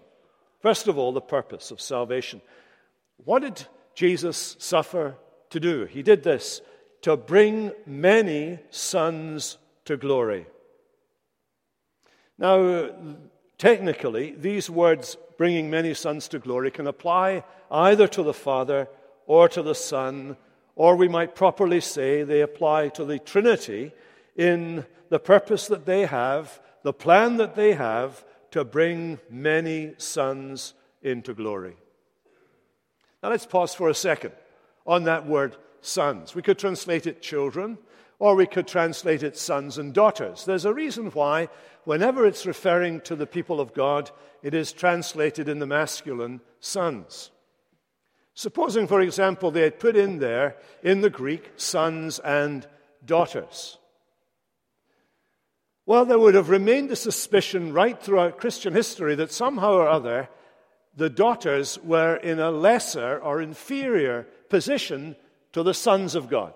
First 0.61 0.89
of 0.89 0.99
all, 0.99 1.13
the 1.13 1.21
purpose 1.21 1.71
of 1.71 1.81
salvation. 1.81 2.41
What 3.25 3.43
did 3.43 3.67
Jesus 3.95 4.57
suffer 4.59 5.17
to 5.51 5.61
do? 5.61 5.85
He 5.85 6.03
did 6.03 6.23
this 6.23 6.61
to 7.05 7.19
bring 7.19 7.71
many 7.85 8.59
sons 8.71 9.59
to 9.85 9.95
glory. 9.95 10.47
Now, 12.39 12.89
technically, 13.59 14.31
these 14.31 14.71
words, 14.71 15.19
bringing 15.37 15.69
many 15.69 15.93
sons 15.93 16.29
to 16.29 16.39
glory, 16.39 16.71
can 16.71 16.87
apply 16.87 17.45
either 17.71 18.09
to 18.09 18.23
the 18.23 18.33
Father 18.33 18.89
or 19.27 19.51
to 19.51 19.61
the 19.61 19.75
Son, 19.75 20.39
or 20.77 20.97
we 20.97 21.07
might 21.07 21.35
properly 21.35 21.79
say 21.79 22.23
they 22.23 22.41
apply 22.41 22.89
to 22.89 23.05
the 23.05 23.19
Trinity 23.19 23.93
in 24.35 24.87
the 25.11 25.19
purpose 25.19 25.67
that 25.67 25.85
they 25.85 26.07
have, 26.07 26.59
the 26.85 26.95
plan 26.95 27.37
that 27.37 27.55
they 27.55 27.75
have 27.75 28.25
to 28.53 28.65
bring 28.65 29.19
many 29.29 29.93
sons 29.99 30.73
into 31.03 31.35
glory. 31.35 31.77
Now 33.23 33.29
let's 33.29 33.45
pause 33.45 33.75
for 33.75 33.91
a 33.91 33.95
second 33.95 34.33
on 34.87 35.05
that 35.05 35.27
word 35.27 35.57
sons. 35.87 36.35
We 36.35 36.43
could 36.43 36.59
translate 36.59 37.07
it 37.07 37.23
children, 37.23 37.79
or 38.19 38.35
we 38.35 38.47
could 38.47 38.67
translate 38.67 39.23
it 39.23 39.37
sons 39.37 39.79
and 39.79 39.93
daughters. 39.93 40.45
There's 40.45 40.65
a 40.65 40.75
reason 40.75 41.07
why, 41.11 41.49
whenever 41.85 42.27
it's 42.27 42.47
referring 42.47 43.01
to 43.03 43.17
the 43.17 43.27
people 43.27 43.61
of 43.61 43.75
God, 43.75 44.11
it 44.43 44.55
is 44.55 44.73
translated 44.73 45.49
in 45.49 45.59
the 45.59 45.67
masculine 45.67 46.41
sons. 46.61 47.31
Supposing, 48.35 48.87
for 48.87 49.01
example, 49.01 49.51
they 49.51 49.63
had 49.63 49.79
put 49.79 49.97
in 49.97 50.19
there, 50.19 50.57
in 50.83 51.01
the 51.01 51.11
Greek, 51.11 51.53
sons 51.57 52.19
and 52.19 52.67
daughters. 53.05 53.79
Well, 55.87 56.05
there 56.05 56.19
would 56.19 56.35
have 56.35 56.49
remained 56.49 56.91
a 56.91 56.97
suspicion 56.97 57.73
right 57.73 58.01
throughout 58.01 58.39
Christian 58.39 58.73
history 58.73 59.15
that 59.17 59.31
somehow 59.31 59.75
or 59.75 59.89
other 59.89 60.29
the 60.97 61.11
daughters 61.11 61.79
were 61.83 62.17
in 62.17 62.39
a 62.39 62.51
lesser 62.51 63.19
or 63.19 63.43
inferior 63.43 64.27
position 64.49 65.17
to 65.55 65.63
the 65.63 65.75
sons 65.75 66.15
of 66.15 66.29
God. 66.29 66.53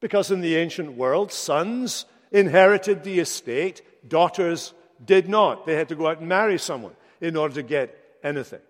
Because 0.00 0.30
in 0.30 0.40
the 0.40 0.56
ancient 0.56 0.94
world, 0.94 1.30
sons 1.30 2.06
inherited 2.32 3.04
the 3.04 3.20
estate, 3.20 3.82
daughters 4.08 4.72
did 5.04 5.28
not. 5.28 5.66
They 5.66 5.74
had 5.74 5.90
to 5.90 5.94
go 5.94 6.08
out 6.08 6.20
and 6.20 6.28
marry 6.28 6.58
someone 6.58 6.96
in 7.20 7.36
order 7.36 7.54
to 7.56 7.62
get 7.62 7.96
anything. 8.24 8.60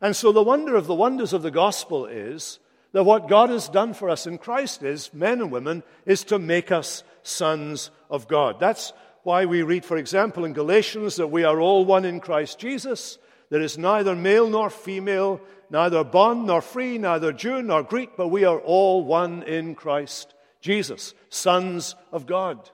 And 0.00 0.16
so 0.16 0.32
the 0.32 0.42
wonder 0.42 0.74
of 0.74 0.86
the 0.86 0.94
wonders 0.94 1.32
of 1.32 1.42
the 1.42 1.50
gospel 1.50 2.06
is 2.06 2.58
that 2.92 3.04
what 3.04 3.28
God 3.28 3.50
has 3.50 3.68
done 3.68 3.92
for 3.92 4.08
us 4.08 4.26
in 4.26 4.38
Christ 4.38 4.82
is, 4.82 5.12
men 5.12 5.40
and 5.40 5.50
women, 5.50 5.82
is 6.06 6.24
to 6.24 6.38
make 6.38 6.72
us 6.72 7.04
sons 7.22 7.90
of 8.08 8.26
God. 8.26 8.58
That's 8.58 8.92
why 9.22 9.44
we 9.44 9.62
read, 9.62 9.84
for 9.84 9.96
example, 9.98 10.44
in 10.44 10.52
Galatians 10.54 11.16
that 11.16 11.28
we 11.28 11.44
are 11.44 11.60
all 11.60 11.84
one 11.84 12.04
in 12.06 12.20
Christ 12.20 12.58
Jesus. 12.58 13.18
There 13.54 13.62
is 13.62 13.78
neither 13.78 14.16
male 14.16 14.48
nor 14.48 14.68
female, 14.68 15.40
neither 15.70 16.02
bond 16.02 16.48
nor 16.48 16.60
free, 16.60 16.98
neither 16.98 17.32
Jew 17.32 17.62
nor 17.62 17.84
Greek, 17.84 18.16
but 18.16 18.26
we 18.26 18.42
are 18.44 18.58
all 18.58 19.04
one 19.04 19.44
in 19.44 19.76
Christ 19.76 20.34
Jesus, 20.60 21.14
sons 21.28 21.94
of 22.10 22.26
God. 22.26 22.68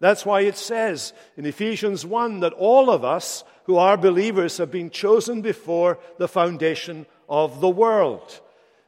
That's 0.00 0.26
why 0.26 0.40
it 0.40 0.56
says 0.56 1.12
in 1.36 1.46
Ephesians 1.46 2.04
1 2.04 2.40
that 2.40 2.52
all 2.54 2.90
of 2.90 3.04
us 3.04 3.44
who 3.66 3.76
are 3.76 3.96
believers 3.96 4.58
have 4.58 4.72
been 4.72 4.90
chosen 4.90 5.40
before 5.40 6.00
the 6.18 6.26
foundation 6.26 7.06
of 7.28 7.60
the 7.60 7.70
world. 7.70 8.40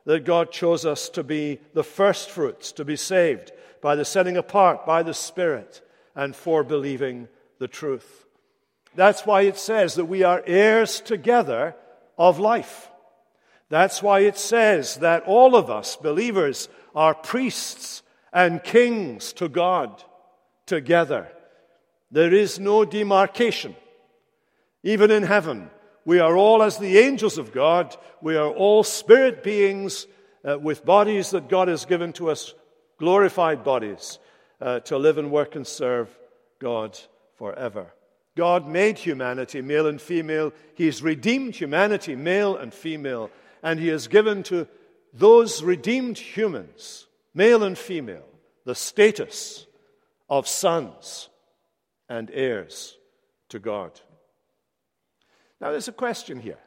That 0.07 0.25
God 0.25 0.51
chose 0.51 0.85
us 0.85 1.09
to 1.11 1.23
be 1.23 1.61
the 1.75 1.85
first 1.85 2.29
fruits, 2.29 2.73
to 2.73 2.85
be 2.85 2.97
saved 2.97 3.53
by 3.81 3.95
the 3.95 4.05
setting 4.05 4.37
apart 4.37 4.85
by 4.85 5.05
the 5.05 5.15
Spirit 5.15 5.81
and 6.17 6.35
for 6.35 6.65
believing 6.65 7.29
the 7.61 7.69
truth. 7.69 8.25
That's 8.95 9.27
why 9.27 9.43
it 9.43 9.57
says 9.57 9.95
that 9.95 10.05
we 10.05 10.23
are 10.23 10.43
heirs 10.47 11.01
together 11.01 11.75
of 12.17 12.39
life. 12.39 12.91
That's 13.69 14.03
why 14.03 14.21
it 14.21 14.39
says 14.39 14.97
that 14.97 15.25
all 15.25 15.57
of 15.57 15.71
us, 15.71 15.97
believers, 15.97 16.69
are 16.95 17.15
priests 17.15 18.03
and 18.33 18.63
kings 18.63 19.33
to 19.35 19.49
God 19.49 20.03
together. 20.67 21.29
There 22.11 22.33
is 22.33 22.59
no 22.59 22.85
demarcation. 22.85 23.75
Even 24.83 25.11
in 25.11 25.23
heaven, 25.23 25.71
we 26.05 26.21
are 26.21 26.37
all, 26.37 26.63
as 26.63 26.79
the 26.79 26.99
angels 26.99 27.39
of 27.39 27.53
God, 27.53 27.97
we 28.21 28.37
are 28.37 28.51
all 28.51 28.85
spirit 28.85 29.43
beings 29.43 30.07
uh, 30.45 30.59
with 30.59 30.85
bodies 30.85 31.31
that 31.31 31.49
God 31.49 31.69
has 31.69 31.87
given 31.87 32.13
to 32.15 32.31
us, 32.31 32.55
glorified 32.99 33.65
bodies 33.65 34.19
uh, 34.61 34.81
to 34.81 34.99
live 34.99 35.19
and 35.19 35.31
work 35.31 35.57
and 35.57 35.67
serve 35.67 36.17
God 36.61 36.99
forever. 37.37 37.93
God 38.37 38.67
made 38.67 38.99
humanity, 38.99 39.63
male 39.63 39.87
and 39.87 40.01
female. 40.01 40.53
He's 40.75 41.03
redeemed 41.03 41.55
humanity, 41.55 42.17
male 42.17 42.57
and 42.57 42.75
female. 42.75 43.31
And 43.63 43.79
He 43.79 43.89
has 43.89 44.09
given 44.09 44.43
to 44.45 44.67
those 45.13 45.63
redeemed 45.63 46.19
humans, 46.19 47.07
male 47.33 47.63
and 47.63 47.79
female, 47.79 48.27
the 48.65 48.75
status 48.75 49.67
of 50.29 50.49
sons 50.49 51.29
and 52.09 52.31
heirs 52.33 52.97
to 53.51 53.59
God. 53.59 54.01
Now, 55.61 55.71
there's 55.71 55.89
a 55.89 55.93
question 55.93 56.41
here. 56.41 56.59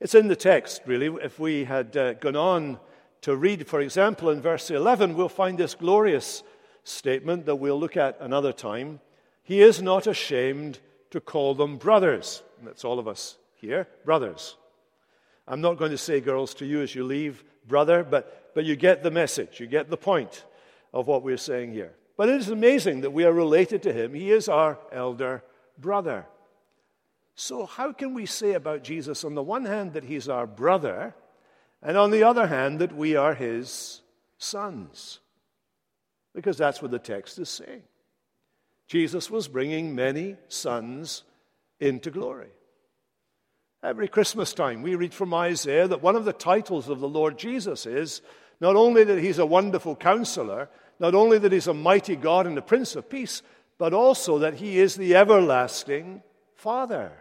It's 0.00 0.14
in 0.14 0.28
the 0.28 0.36
text, 0.36 0.82
really. 0.84 1.06
If 1.22 1.38
we 1.38 1.64
had 1.64 1.96
uh, 1.96 2.14
gone 2.14 2.36
on 2.36 2.78
to 3.22 3.36
read, 3.36 3.66
for 3.66 3.80
example, 3.80 4.30
in 4.30 4.40
verse 4.40 4.70
11, 4.70 5.14
we'll 5.14 5.28
find 5.28 5.56
this 5.56 5.74
glorious 5.74 6.42
statement 6.84 7.46
that 7.46 7.56
we'll 7.56 7.78
look 7.78 7.96
at 7.96 8.18
another 8.20 8.52
time. 8.52 9.00
He 9.42 9.60
is 9.60 9.82
not 9.82 10.06
ashamed 10.06 10.78
to 11.10 11.20
call 11.20 11.54
them 11.54 11.76
brothers. 11.76 12.42
And 12.58 12.68
that's 12.68 12.84
all 12.84 12.98
of 12.98 13.08
us 13.08 13.36
here, 13.54 13.88
brothers. 14.04 14.56
I'm 15.46 15.60
not 15.60 15.76
going 15.76 15.90
to 15.90 15.98
say, 15.98 16.20
girls, 16.20 16.54
to 16.54 16.66
you 16.66 16.82
as 16.82 16.94
you 16.94 17.04
leave, 17.04 17.44
brother, 17.66 18.04
but, 18.04 18.52
but 18.54 18.64
you 18.64 18.76
get 18.76 19.02
the 19.02 19.10
message. 19.10 19.60
You 19.60 19.66
get 19.66 19.90
the 19.90 19.96
point 19.96 20.44
of 20.92 21.06
what 21.06 21.22
we're 21.22 21.36
saying 21.36 21.72
here. 21.72 21.92
But 22.16 22.28
it 22.28 22.36
is 22.36 22.48
amazing 22.48 23.00
that 23.00 23.12
we 23.12 23.24
are 23.24 23.32
related 23.32 23.82
to 23.84 23.92
him. 23.92 24.14
He 24.14 24.30
is 24.30 24.48
our 24.48 24.78
elder 24.92 25.42
brother. 25.78 26.26
So, 27.34 27.66
how 27.66 27.92
can 27.92 28.14
we 28.14 28.26
say 28.26 28.52
about 28.52 28.84
Jesus, 28.84 29.24
on 29.24 29.34
the 29.34 29.42
one 29.42 29.64
hand, 29.64 29.94
that 29.94 30.04
he's 30.04 30.28
our 30.28 30.46
brother, 30.46 31.14
and 31.82 31.96
on 31.96 32.10
the 32.10 32.22
other 32.22 32.46
hand, 32.46 32.78
that 32.80 32.94
we 32.94 33.16
are 33.16 33.34
his 33.34 34.02
sons? 34.36 35.18
because 36.34 36.56
that's 36.56 36.80
what 36.80 36.90
the 36.90 36.98
text 36.98 37.38
is 37.38 37.48
saying. 37.48 37.82
Jesus 38.92 39.30
was 39.30 39.48
bringing 39.48 39.94
many 39.94 40.36
sons 40.48 41.22
into 41.80 42.10
glory. 42.10 42.50
Every 43.82 44.06
Christmas 44.06 44.52
time, 44.52 44.82
we 44.82 44.96
read 44.96 45.14
from 45.14 45.32
Isaiah 45.32 45.88
that 45.88 46.02
one 46.02 46.14
of 46.14 46.26
the 46.26 46.34
titles 46.34 46.90
of 46.90 47.00
the 47.00 47.08
Lord 47.08 47.38
Jesus 47.38 47.86
is 47.86 48.20
not 48.60 48.76
only 48.76 49.02
that 49.02 49.18
he's 49.18 49.38
a 49.38 49.46
wonderful 49.46 49.96
counselor, 49.96 50.68
not 51.00 51.14
only 51.14 51.38
that 51.38 51.52
he's 51.52 51.68
a 51.68 51.72
mighty 51.72 52.16
God 52.16 52.46
and 52.46 52.54
the 52.54 52.60
Prince 52.60 52.94
of 52.94 53.08
Peace, 53.08 53.40
but 53.78 53.94
also 53.94 54.40
that 54.40 54.56
he 54.56 54.78
is 54.78 54.94
the 54.94 55.14
everlasting 55.14 56.22
Father. 56.54 57.12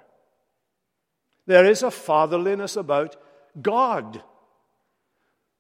There 1.46 1.63
is 1.63 1.84
a 1.84 1.92
fatherliness 1.92 2.75
about 2.75 3.16
God. 3.62 4.22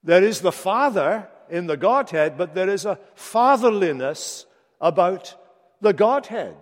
There 0.03 0.25
is 0.25 0.41
the 0.41 0.51
Father 0.51 1.29
in 1.49 1.67
the 1.67 1.77
Godhead, 1.77 2.37
but 2.37 2.53
there 2.53 2.69
is 2.69 2.83
a 2.83 2.99
fatherliness 3.15 4.45
about 4.81 5.37
the 5.81 5.93
Godhead. 5.93 6.55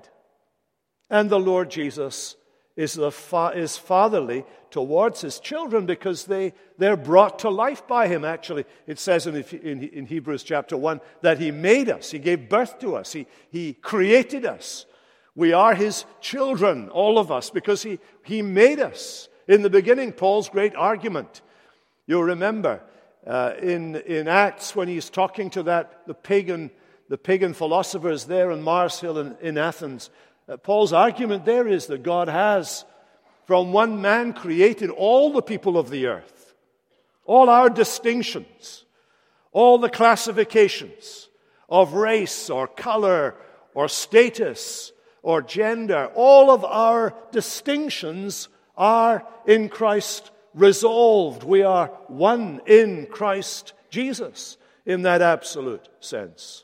And 1.10 1.30
the 1.30 1.40
Lord 1.40 1.70
Jesus 1.70 2.36
is, 2.76 2.94
the 2.94 3.12
fa- 3.12 3.52
is 3.56 3.78
fatherly 3.78 4.46
towards 4.72 5.22
his 5.22 5.40
children 5.40 5.86
because 5.86 6.26
they, 6.26 6.54
they're 6.78 6.96
brought 6.96 7.40
to 7.40 7.50
life 7.50 7.88
by 7.88 8.08
him, 8.08 8.24
actually. 8.24 8.66
It 8.88 9.00
says 9.00 9.28
in, 9.28 9.36
in, 9.36 9.84
in 9.84 10.06
Hebrews 10.06 10.44
chapter 10.44 10.78
1 10.78 11.02
that 11.22 11.40
he 11.40 11.52
made 11.52 11.90
us, 11.90 12.12
he 12.12 12.20
gave 12.20 12.50
birth 12.50 12.80
to 12.80 12.96
us, 12.96 13.14
he, 13.14 13.28
he 13.50 13.74
created 13.74 14.46
us. 14.46 14.86
We 15.36 15.54
are 15.54 15.74
his 15.74 16.06
children, 16.22 16.90
all 16.90 17.18
of 17.18 17.32
us, 17.32 17.50
because 17.50 17.84
he, 17.84 18.00
he 18.24 18.42
made 18.42 18.80
us. 18.80 19.30
In 19.48 19.62
the 19.62 19.70
beginning, 19.70 20.12
Paul's 20.12 20.50
great 20.50 20.76
argument, 20.76 21.42
you'll 22.08 22.24
remember, 22.24 22.82
uh, 23.26 23.54
in, 23.62 23.96
in 23.96 24.28
Acts 24.28 24.76
when 24.76 24.88
he's 24.88 25.10
talking 25.10 25.50
to 25.52 25.64
that, 25.64 26.06
the 26.08 26.14
pagan, 26.14 26.72
the 27.10 27.18
pagan 27.18 27.54
philosophers 27.54 28.26
there 28.26 28.52
on 28.52 28.62
Mars 28.62 29.00
Hill 29.00 29.18
in, 29.18 29.36
in 29.42 29.58
Athens. 29.58 30.10
Uh, 30.48 30.58
Paul's 30.58 30.94
argument 30.94 31.44
there 31.44 31.68
is 31.68 31.88
that 31.88 32.04
God 32.04 32.28
has, 32.28 32.86
from 33.46 33.74
one 33.74 34.02
man, 34.02 34.32
created 34.32 34.92
all 34.92 35.34
the 35.34 35.42
people 35.42 35.78
of 35.78 35.90
the 35.90 36.06
earth, 36.06 36.54
all 37.26 37.50
our 37.50 37.70
distinctions, 37.70 38.86
all 39.52 39.80
the 39.80 39.90
classifications 39.90 41.30
of 41.68 41.94
race 41.94 42.50
or 42.50 42.68
color 42.68 43.36
or 43.74 43.88
status 43.88 44.92
or 45.22 45.42
gender, 45.42 46.12
all 46.16 46.52
of 46.52 46.64
our 46.64 47.14
distinctions 47.32 48.50
are 48.78 49.26
in 49.46 49.68
Christ 49.68 50.32
resolved. 50.54 51.44
We 51.44 51.64
are 51.64 51.88
one 52.08 52.62
in 52.66 53.08
Christ 53.08 53.74
Jesus 53.90 54.58
in 54.86 55.02
that 55.04 55.22
absolute 55.22 55.88
sense. 56.00 56.64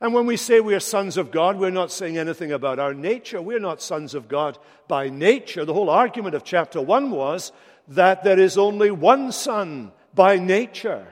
And 0.00 0.14
when 0.14 0.24
we 0.26 0.38
say 0.38 0.60
we 0.60 0.74
are 0.74 0.80
sons 0.80 1.18
of 1.18 1.30
God, 1.30 1.58
we're 1.58 1.70
not 1.70 1.92
saying 1.92 2.16
anything 2.16 2.52
about 2.52 2.78
our 2.78 2.94
nature. 2.94 3.42
We're 3.42 3.60
not 3.60 3.82
sons 3.82 4.14
of 4.14 4.28
God 4.28 4.58
by 4.88 5.10
nature. 5.10 5.64
The 5.64 5.74
whole 5.74 5.90
argument 5.90 6.34
of 6.34 6.42
chapter 6.42 6.80
1 6.80 7.10
was 7.10 7.52
that 7.88 8.24
there 8.24 8.38
is 8.38 8.56
only 8.56 8.90
one 8.90 9.30
son 9.30 9.92
by 10.14 10.38
nature, 10.38 11.06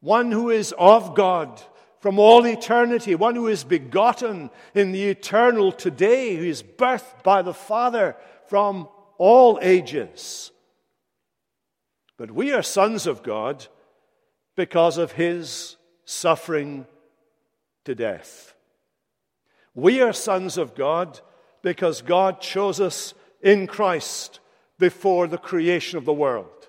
one 0.00 0.30
who 0.30 0.50
is 0.50 0.74
of 0.76 1.14
God 1.14 1.62
from 2.00 2.18
all 2.18 2.46
eternity, 2.46 3.14
one 3.14 3.34
who 3.34 3.48
is 3.48 3.64
begotten 3.64 4.50
in 4.74 4.92
the 4.92 5.04
eternal 5.04 5.72
today, 5.72 6.36
who 6.36 6.44
is 6.44 6.62
birthed 6.62 7.22
by 7.22 7.40
the 7.40 7.54
Father 7.54 8.16
from 8.48 8.86
all 9.16 9.58
ages. 9.62 10.50
But 12.18 12.30
we 12.30 12.52
are 12.52 12.62
sons 12.62 13.06
of 13.06 13.22
God 13.22 13.66
because 14.56 14.98
of 14.98 15.12
his 15.12 15.76
suffering 16.04 16.86
to 17.84 17.94
death. 17.94 18.54
We 19.74 20.00
are 20.00 20.12
sons 20.12 20.56
of 20.58 20.74
God 20.74 21.20
because 21.62 22.02
God 22.02 22.40
chose 22.40 22.80
us 22.80 23.14
in 23.42 23.66
Christ 23.66 24.40
before 24.78 25.26
the 25.26 25.38
creation 25.38 25.98
of 25.98 26.04
the 26.04 26.12
world. 26.12 26.68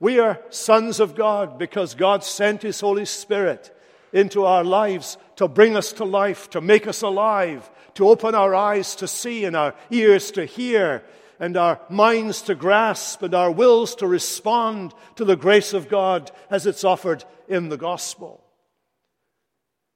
We 0.00 0.20
are 0.20 0.40
sons 0.50 1.00
of 1.00 1.14
God 1.14 1.58
because 1.58 1.94
God 1.94 2.22
sent 2.22 2.62
His 2.62 2.80
Holy 2.80 3.04
Spirit 3.04 3.74
into 4.12 4.44
our 4.44 4.64
lives 4.64 5.18
to 5.36 5.48
bring 5.48 5.76
us 5.76 5.92
to 5.94 6.04
life, 6.04 6.48
to 6.50 6.60
make 6.60 6.86
us 6.86 7.02
alive, 7.02 7.68
to 7.94 8.08
open 8.08 8.34
our 8.34 8.54
eyes 8.54 8.94
to 8.96 9.08
see 9.08 9.44
and 9.44 9.56
our 9.56 9.74
ears 9.90 10.30
to 10.32 10.44
hear, 10.44 11.02
and 11.40 11.56
our 11.56 11.80
minds 11.88 12.42
to 12.42 12.54
grasp 12.54 13.22
and 13.22 13.34
our 13.34 13.50
wills 13.50 13.94
to 13.96 14.06
respond 14.06 14.92
to 15.16 15.24
the 15.24 15.36
grace 15.36 15.72
of 15.72 15.88
God 15.88 16.30
as 16.50 16.66
it's 16.66 16.84
offered 16.84 17.24
in 17.48 17.68
the 17.68 17.76
gospel. 17.76 18.42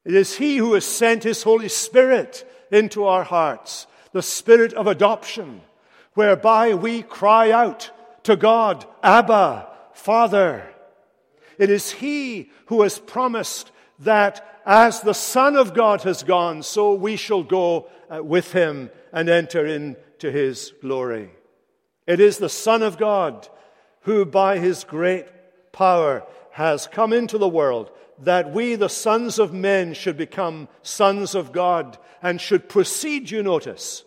It 0.05 0.15
is 0.15 0.37
He 0.37 0.57
who 0.57 0.73
has 0.73 0.85
sent 0.85 1.23
His 1.23 1.43
Holy 1.43 1.69
Spirit 1.69 2.49
into 2.71 3.05
our 3.05 3.23
hearts, 3.23 3.87
the 4.11 4.21
Spirit 4.21 4.73
of 4.73 4.87
adoption, 4.87 5.61
whereby 6.13 6.73
we 6.73 7.01
cry 7.01 7.51
out 7.51 7.91
to 8.23 8.35
God, 8.35 8.85
Abba, 9.01 9.67
Father. 9.93 10.67
It 11.57 11.69
is 11.69 11.91
He 11.91 12.51
who 12.67 12.81
has 12.81 12.99
promised 12.99 13.71
that 13.99 14.61
as 14.65 15.01
the 15.01 15.13
Son 15.13 15.55
of 15.55 15.73
God 15.73 16.01
has 16.03 16.23
gone, 16.23 16.63
so 16.63 16.93
we 16.93 17.15
shall 17.15 17.43
go 17.43 17.89
uh, 18.09 18.23
with 18.23 18.51
Him 18.51 18.89
and 19.11 19.29
enter 19.29 19.65
into 19.65 20.31
His 20.31 20.73
glory. 20.81 21.29
It 22.07 22.19
is 22.19 22.37
the 22.37 22.49
Son 22.49 22.81
of 22.81 22.97
God 22.97 23.47
who, 24.01 24.25
by 24.25 24.59
His 24.59 24.83
great 24.83 25.27
power, 25.71 26.25
has 26.51 26.87
come 26.87 27.13
into 27.13 27.37
the 27.37 27.47
world 27.47 27.91
that 28.25 28.53
we, 28.53 28.75
the 28.75 28.89
sons 28.89 29.39
of 29.39 29.53
men, 29.53 29.93
should 29.93 30.17
become 30.17 30.67
sons 30.81 31.35
of 31.35 31.51
God 31.51 31.97
and 32.21 32.39
should 32.39 32.69
proceed, 32.69 33.29
you 33.29 33.43
notice, 33.43 34.03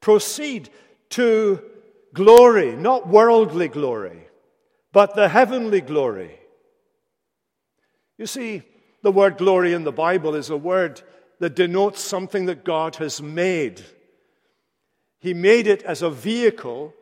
proceed 0.00 0.68
to 1.10 1.62
glory, 2.12 2.74
not 2.74 3.06
worldly 3.08 3.68
glory, 3.68 4.28
but 4.92 5.14
the 5.14 5.28
heavenly 5.28 5.80
glory. 5.80 6.38
You 8.18 8.26
see, 8.26 8.62
the 9.02 9.12
word 9.12 9.36
glory 9.36 9.72
in 9.72 9.84
the 9.84 9.92
Bible 9.92 10.34
is 10.34 10.50
a 10.50 10.56
word 10.56 11.02
that 11.38 11.54
denotes 11.54 12.00
something 12.00 12.46
that 12.46 12.64
God 12.64 12.96
has 12.96 13.20
made. 13.20 13.82
He 15.20 15.34
made 15.34 15.66
it 15.66 15.82
as 15.82 16.02
a 16.02 16.10
vehicle 16.10 16.94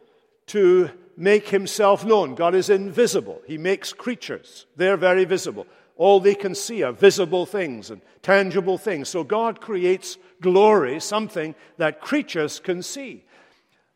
to 0.49 0.91
make 1.17 1.49
himself 1.49 2.05
known. 2.05 2.35
God 2.35 2.55
is 2.55 2.69
invisible. 2.69 3.41
He 3.47 3.57
makes 3.57 3.93
creatures. 3.93 4.67
They're 4.77 4.97
very 4.97 5.25
visible. 5.25 5.67
All 5.97 6.19
they 6.19 6.35
can 6.35 6.55
see 6.55 6.83
are 6.83 6.93
visible 6.93 7.47
things 7.47 7.91
and 7.91 8.01
tangible 8.23 8.79
things. 8.79 9.09
So 9.09 9.23
God 9.23 9.61
creates 9.61 10.19
glory, 10.41 10.99
something 11.01 11.55
that 11.77 12.01
creatures 12.01 12.59
can 12.59 12.83
see. 12.83 13.25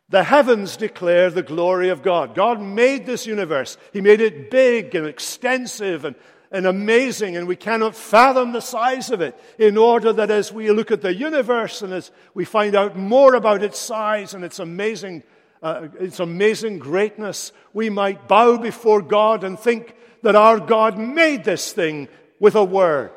The 0.09 0.23
heavens 0.23 0.77
declare 0.77 1.29
the 1.29 1.43
glory 1.43 1.89
of 1.89 2.01
God. 2.01 2.33
God 2.33 2.59
made 2.61 3.05
this 3.05 3.27
universe. 3.27 3.77
He 3.93 4.01
made 4.01 4.21
it 4.21 4.49
big 4.49 4.95
and 4.95 5.05
extensive 5.05 6.03
and, 6.03 6.15
and 6.51 6.65
amazing, 6.65 7.37
and 7.37 7.47
we 7.47 7.55
cannot 7.55 7.95
fathom 7.95 8.51
the 8.51 8.61
size 8.61 9.11
of 9.11 9.21
it. 9.21 9.39
In 9.59 9.77
order 9.77 10.11
that 10.13 10.31
as 10.31 10.51
we 10.51 10.71
look 10.71 10.89
at 10.89 11.01
the 11.01 11.13
universe 11.13 11.83
and 11.83 11.93
as 11.93 12.11
we 12.33 12.43
find 12.43 12.75
out 12.75 12.97
more 12.97 13.35
about 13.35 13.61
its 13.61 13.77
size 13.77 14.33
and 14.33 14.43
its 14.43 14.57
amazing, 14.57 15.21
uh, 15.61 15.89
its 15.99 16.19
amazing 16.19 16.79
greatness, 16.79 17.51
we 17.73 17.91
might 17.91 18.27
bow 18.27 18.57
before 18.57 19.03
God 19.03 19.43
and 19.43 19.59
think 19.59 19.95
that 20.21 20.35
our 20.35 20.59
God 20.59 20.97
made 20.97 21.43
this 21.43 21.71
thing 21.71 22.07
with 22.39 22.55
a 22.55 22.63
word. 22.63 23.11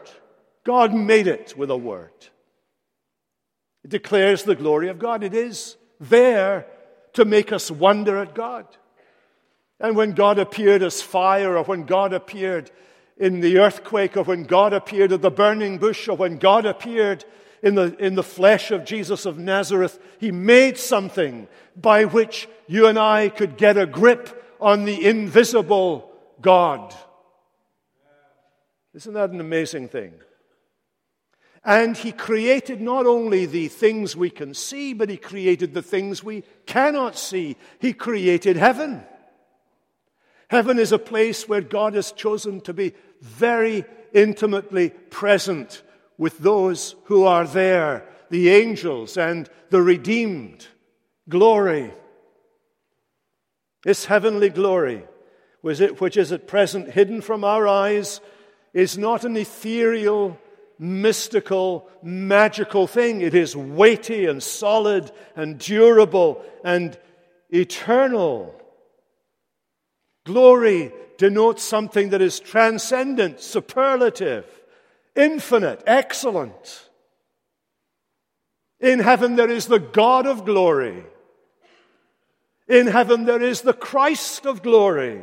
God 0.65 0.95
made 0.95 1.27
it 1.27 1.57
with 1.57 1.71
a 1.71 1.77
word. 1.77 2.11
It 3.85 3.91
declares 3.91 4.45
the 4.45 4.55
glory 4.55 4.89
of 4.89 4.99
God. 4.99 5.23
It 5.23 5.35
is 5.35 5.77
there 5.99 6.67
to 7.15 7.25
make 7.25 7.53
us 7.53 7.71
wonder 7.71 8.19
at 8.19 8.35
God. 8.35 8.67
And 9.81 9.97
when 9.97 10.13
God 10.13 10.39
appeared 10.39 10.83
as 10.83 11.03
fire, 11.03 11.57
or 11.57 11.65
when 11.65 11.85
God 11.85 12.13
appeared 12.13 12.71
in 13.17 13.41
the 13.41 13.59
earthquake, 13.59 14.17
or 14.17 14.23
when 14.23 14.45
God 14.45 14.73
appeared 14.73 15.13
at 15.13 15.23
the 15.23 15.31
burning 15.31 15.79
bush, 15.79 16.09
or 16.09 16.17
when 16.17 16.39
God 16.39 16.65
appeared 16.65 17.25
in 17.63 17.75
the, 17.75 17.97
in 17.99 18.15
the 18.15 18.23
flesh 18.23 18.71
of 18.71 18.85
Jesus 18.85 19.27
of 19.27 19.39
Nazareth, 19.39 19.99
He 20.19 20.31
made 20.31 20.79
something 20.79 21.49
by 21.77 22.05
which 22.05 22.49
you 22.69 22.87
and 22.87 22.99
I 22.99 23.29
could 23.29 23.57
get 23.57 23.77
a 23.77 23.87
grip 23.87 24.57
on 24.61 24.85
the 24.85 25.05
invisible 25.05 26.12
God. 26.43 26.95
Isn't 28.95 29.15
that 29.15 29.31
an 29.31 29.41
amazing 29.41 29.89
thing? 29.89 30.15
And 31.65 31.97
he 31.97 32.11
created 32.11 32.81
not 32.81 33.07
only 33.07 33.47
the 33.47 33.69
things 33.69 34.17
we 34.17 34.31
can 34.31 34.53
see, 34.53 34.93
but 34.93 35.09
he 35.09 35.17
created 35.17 35.73
the 35.73 35.83
things 35.83 36.23
we 36.23 36.43
cannot 36.67 37.17
see. 37.17 37.57
He 37.79 37.93
created 37.93 38.57
heaven. 38.57 39.05
Heaven 40.51 40.79
is 40.79 40.93
a 40.93 40.99
place 40.99 41.49
where 41.49 41.61
God 41.61 41.95
has 41.95 42.13
chosen 42.13 42.61
to 42.63 42.75
be 42.75 42.93
very 43.21 43.85
intimately 44.13 44.91
present 44.91 45.83
with 46.19 46.39
those 46.39 46.97
who 47.05 47.25
are 47.25 47.47
there, 47.47 48.07
the 48.29 48.51
angels 48.51 49.17
and 49.17 49.49
the 49.71 49.81
redeemed. 49.81 50.67
Glory. 51.29 51.95
This 53.85 54.05
heavenly 54.05 54.51
glory 54.51 55.05
which 55.63 56.17
is 56.17 56.33
at 56.33 56.47
present 56.47 56.91
hidden 56.91 57.23
from 57.23 57.45
our 57.45 57.67
eyes, 57.67 58.21
is 58.75 58.99
not 58.99 59.25
an 59.25 59.37
ethereal, 59.37 60.39
mystical, 60.79 61.89
magical 62.03 62.87
thing. 62.87 63.21
It 63.21 63.35
is 63.35 63.57
weighty 63.57 64.27
and 64.27 64.43
solid 64.43 65.11
and 65.37 65.59
durable 65.59 66.45
and 66.65 66.99
eternal. 67.49 68.55
Glory 70.25 70.93
denotes 71.17 71.63
something 71.63 72.11
that 72.11 72.21
is 72.21 72.41
transcendent, 72.41 73.41
superlative, 73.41 74.47
infinite, 75.15 75.83
excellent. 75.87 76.89
In 78.81 78.99
heaven, 78.99 79.37
there 79.37 79.51
is 79.51 79.67
the 79.67 79.79
God 79.79 80.27
of 80.27 80.45
glory. 80.45 81.05
In 82.67 82.89
heaven, 82.89 83.25
there 83.25 83.43
is 83.43 83.61
the 83.61 83.73
Christ 83.73 84.47
of 84.47 84.63
glory. 84.63 85.23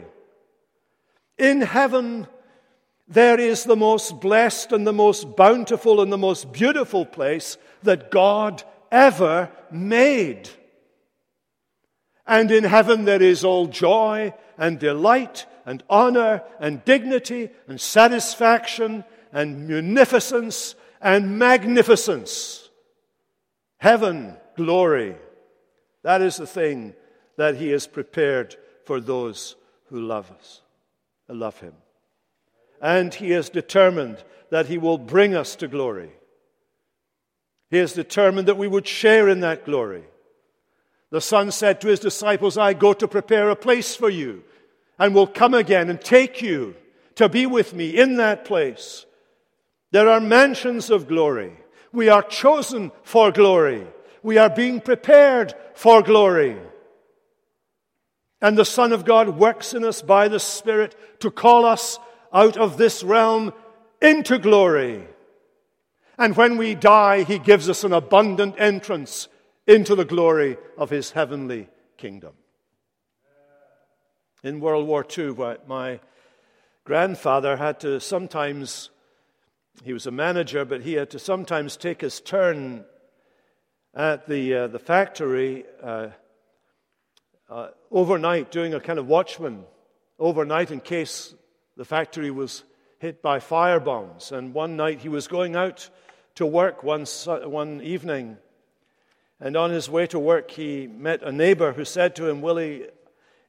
In 1.39 1.61
heaven, 1.61 2.27
there 3.07 3.39
is 3.39 3.63
the 3.63 3.77
most 3.77 4.19
blessed 4.19 4.73
and 4.73 4.85
the 4.85 4.93
most 4.93 5.37
bountiful 5.37 6.01
and 6.01 6.11
the 6.11 6.17
most 6.17 6.51
beautiful 6.51 7.05
place 7.05 7.57
that 7.83 8.11
God 8.11 8.61
ever 8.91 9.49
made. 9.71 10.49
And 12.27 12.51
in 12.51 12.65
heaven, 12.65 13.05
there 13.05 13.21
is 13.21 13.45
all 13.45 13.67
joy 13.67 14.33
and 14.57 14.77
delight 14.77 15.45
and 15.65 15.81
honor 15.89 16.43
and 16.59 16.83
dignity 16.83 17.49
and 17.67 17.79
satisfaction 17.79 19.05
and 19.31 19.65
munificence 19.67 20.75
and 21.01 21.39
magnificence. 21.39 22.69
Heaven, 23.77 24.35
glory. 24.57 25.15
That 26.03 26.21
is 26.21 26.35
the 26.35 26.45
thing 26.45 26.95
that 27.37 27.55
He 27.55 27.69
has 27.69 27.87
prepared 27.87 28.57
for 28.83 28.99
those 28.99 29.55
who 29.85 30.01
love 30.01 30.29
us 30.31 30.61
love 31.33 31.59
him. 31.59 31.73
And 32.81 33.13
he 33.13 33.31
is 33.31 33.49
determined 33.49 34.23
that 34.51 34.67
he 34.67 34.77
will 34.77 34.97
bring 34.97 35.35
us 35.35 35.55
to 35.57 35.67
glory. 35.67 36.11
He 37.69 37.77
is 37.77 37.93
determined 37.93 38.47
that 38.47 38.57
we 38.57 38.67
would 38.67 38.87
share 38.87 39.29
in 39.29 39.41
that 39.41 39.65
glory. 39.65 40.03
The 41.11 41.21
Son 41.21 41.51
said 41.51 41.81
to 41.81 41.87
his 41.87 41.99
disciples, 41.99 42.57
I 42.57 42.73
go 42.73 42.93
to 42.93 43.07
prepare 43.07 43.49
a 43.49 43.55
place 43.55 43.95
for 43.95 44.09
you 44.09 44.43
and 44.97 45.13
will 45.13 45.27
come 45.27 45.53
again 45.53 45.89
and 45.89 45.99
take 45.99 46.41
you 46.41 46.75
to 47.15 47.29
be 47.29 47.45
with 47.45 47.73
me 47.73 47.97
in 47.97 48.17
that 48.17 48.45
place. 48.45 49.05
There 49.91 50.09
are 50.09 50.19
mansions 50.19 50.89
of 50.89 51.07
glory. 51.07 51.53
We 51.91 52.09
are 52.09 52.21
chosen 52.21 52.91
for 53.03 53.31
glory. 53.31 53.87
We 54.21 54.37
are 54.37 54.49
being 54.49 54.81
prepared 54.81 55.53
for 55.73 56.01
glory. 56.01 56.57
And 58.41 58.57
the 58.57 58.65
Son 58.65 58.93
of 58.93 59.05
God 59.05 59.37
works 59.37 59.73
in 59.73 59.83
us 59.83 60.01
by 60.01 60.27
the 60.27 60.39
Spirit 60.39 60.95
to 61.21 61.29
call 61.29 61.65
us 61.65 61.99
out 62.31 62.57
of 62.57 62.77
this 62.77 63.03
realm 63.03 63.53
into 64.01 64.37
glory. 64.37 65.05
And 66.17 66.35
when 66.35 66.57
we 66.57 66.75
die, 66.75 67.23
he 67.23 67.39
gives 67.39 67.69
us 67.69 67.83
an 67.83 67.93
abundant 67.93 68.55
entrance 68.57 69.27
into 69.67 69.95
the 69.95 70.05
glory 70.05 70.57
of 70.77 70.89
his 70.89 71.11
heavenly 71.11 71.69
kingdom. 71.97 72.33
In 74.43 74.61
World 74.61 74.87
War 74.87 75.05
II, 75.17 75.35
my 75.67 75.99
grandfather 76.85 77.57
had 77.57 77.79
to 77.81 77.99
sometimes, 77.99 78.89
he 79.83 79.91
was 79.91 80.07
a 80.07 80.11
manager, 80.11 80.63
but 80.63 80.81
he 80.81 80.93
had 80.93 81.09
to 81.11 81.19
sometimes 81.19 81.75
take 81.75 82.01
his 82.01 82.21
turn 82.21 82.85
at 83.93 84.27
the, 84.27 84.55
uh, 84.55 84.67
the 84.67 84.79
factory 84.79 85.65
uh, 85.83 86.07
uh, 87.49 87.69
overnight, 87.91 88.51
doing 88.51 88.73
a 88.73 88.79
kind 88.79 88.99
of 88.99 89.07
watchman 89.07 89.63
overnight 90.19 90.71
in 90.71 90.79
case 90.79 91.33
the 91.77 91.85
factory 91.85 92.29
was 92.29 92.63
hit 92.99 93.21
by 93.21 93.39
fire 93.39 93.79
bombs. 93.79 94.31
And 94.31 94.53
one 94.53 94.75
night 94.75 94.99
he 94.99 95.09
was 95.09 95.27
going 95.27 95.55
out 95.55 95.89
to 96.35 96.45
work 96.45 96.83
one, 96.83 97.05
one 97.05 97.81
evening. 97.81 98.37
And 99.39 99.55
on 99.55 99.71
his 99.71 99.89
way 99.89 100.05
to 100.07 100.19
work, 100.19 100.51
he 100.51 100.87
met 100.87 101.23
a 101.23 101.31
neighbor 101.31 101.73
who 101.73 101.85
said 101.85 102.15
to 102.17 102.27
him, 102.27 102.41
Willie, 102.41 102.87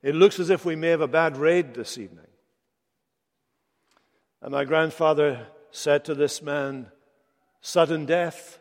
it 0.03 0.15
looks 0.15 0.41
as 0.41 0.51
if 0.51 0.65
we 0.65 0.77
may 0.77 0.89
have 0.89 1.01
a 1.01 1.09
bad 1.09 1.37
raid 1.37 1.75
this 1.75 1.99
evening. 1.99 2.27
And 4.41 4.53
my 4.53 4.65
grandfather 4.65 5.49
said 5.73 6.05
to 6.07 6.15
this 6.15 6.41
man, 6.41 6.91
Sudden 7.61 8.07
death, 8.07 8.59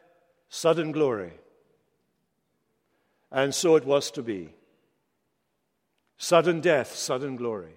sudden 0.50 0.92
glory. 0.92 1.32
And 3.32 3.56
so 3.56 3.76
it 3.78 3.86
was 3.86 4.12
to 4.12 4.22
be. 4.22 4.54
Sudden 6.20 6.60
death, 6.60 6.96
sudden 6.96 7.38
glory. 7.38 7.74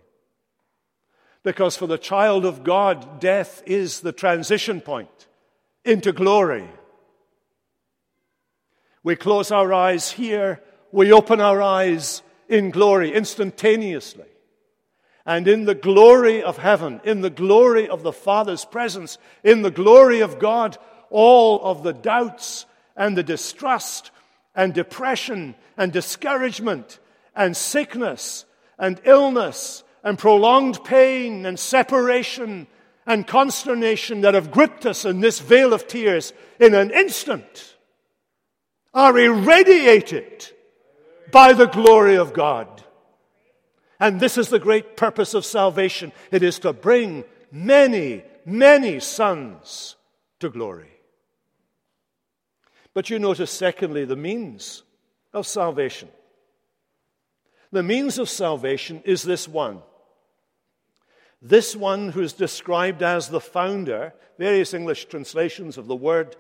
Because 1.45 1.77
for 1.77 1.87
the 1.87 1.97
child 1.97 2.45
of 2.45 2.65
God, 2.65 3.21
death 3.21 3.63
is 3.67 4.01
the 4.01 4.13
transition 4.13 4.81
point 4.81 5.29
into 5.85 6.13
glory. 6.13 6.69
We 9.05 9.15
close 9.15 9.53
our 9.53 9.73
eyes 9.73 10.11
here, 10.11 10.61
we 10.91 11.13
open 11.13 11.41
our 11.41 11.63
eyes 11.63 12.23
in 12.49 12.71
glory 12.71 13.13
instantaneously. 13.13 14.27
And 15.25 15.47
in 15.47 15.65
the 15.65 15.77
glory 15.77 16.43
of 16.43 16.59
heaven, 16.59 17.01
in 17.05 17.21
the 17.21 17.31
glory 17.31 17.89
of 17.89 18.03
the 18.03 18.13
Father's 18.13 18.65
presence, 18.65 19.19
in 19.45 19.63
the 19.63 19.71
glory 19.71 20.19
of 20.19 20.41
God, 20.41 20.79
all 21.11 21.63
of 21.63 21.85
the 21.85 21.93
doubts 21.93 22.67
and 22.97 23.17
the 23.17 23.23
distrust 23.23 24.11
and 24.53 24.75
depression 24.75 25.55
and 25.77 25.93
discouragement 25.93 26.99
and 27.35 27.57
sickness 27.57 28.45
and 28.79 29.01
illness 29.05 29.85
and 30.05 30.19
prolonged 30.19 30.83
pain 30.85 31.47
and 31.47 31.59
separation 31.59 32.67
and 33.07 33.27
consternation 33.27 34.21
that 34.23 34.35
have 34.35 34.51
gripped 34.51 34.87
us 34.87 35.05
in 35.05 35.21
this 35.21 35.41
vale 35.41 35.73
of 35.73 35.89
tears 35.89 36.33
in 36.61 36.75
an 36.75 36.91
instant 36.91 37.77
are 38.95 39.19
irradiated 39.19 40.51
by 41.31 41.53
the 41.53 41.67
glory 41.67 42.17
of 42.17 42.33
God. 42.33 42.83
And 43.99 44.21
this 44.21 44.37
is 44.37 44.49
the 44.49 44.59
great 44.59 44.97
purpose 44.97 45.35
of 45.35 45.45
salvation 45.45 46.13
it 46.31 46.43
is 46.43 46.59
to 46.61 46.73
bring 46.73 47.25
many, 47.51 48.25
many 48.45 49.01
sons 49.01 49.97
to 50.41 50.51
glory. 50.51 50.91
But 52.95 53.09
you 53.09 53.19
notice, 53.19 53.51
secondly, 53.51 54.05
the 54.05 54.17
means 54.17 54.83
of 55.33 55.47
salvation. 55.47 56.09
The 57.73 57.83
means 57.83 58.19
of 58.19 58.29
salvation 58.29 59.03
is 59.05 59.23
this 59.23 59.49
one 59.49 59.83
this 61.45 61.75
one 61.75 62.11
who 62.11 62.23
is 62.23 62.35
described 62.35 63.03
as 63.03 63.29
the 63.29 63.41
founder, 63.41 64.15
various 64.39 64.75
English 64.75 65.07
translations 65.07 65.77
of 65.77 65.89
the 65.89 65.97
word 65.97 66.37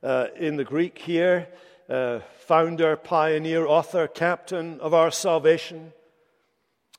uh, 0.00 0.26
in 0.36 0.54
the 0.54 0.64
Greek 0.64 0.96
here 0.96 1.48
uh, 1.88 2.20
founder, 2.40 2.96
pioneer, 2.96 3.66
author, 3.66 4.06
captain 4.06 4.78
of 4.80 4.92
our 4.92 5.10
salvation. 5.10 5.92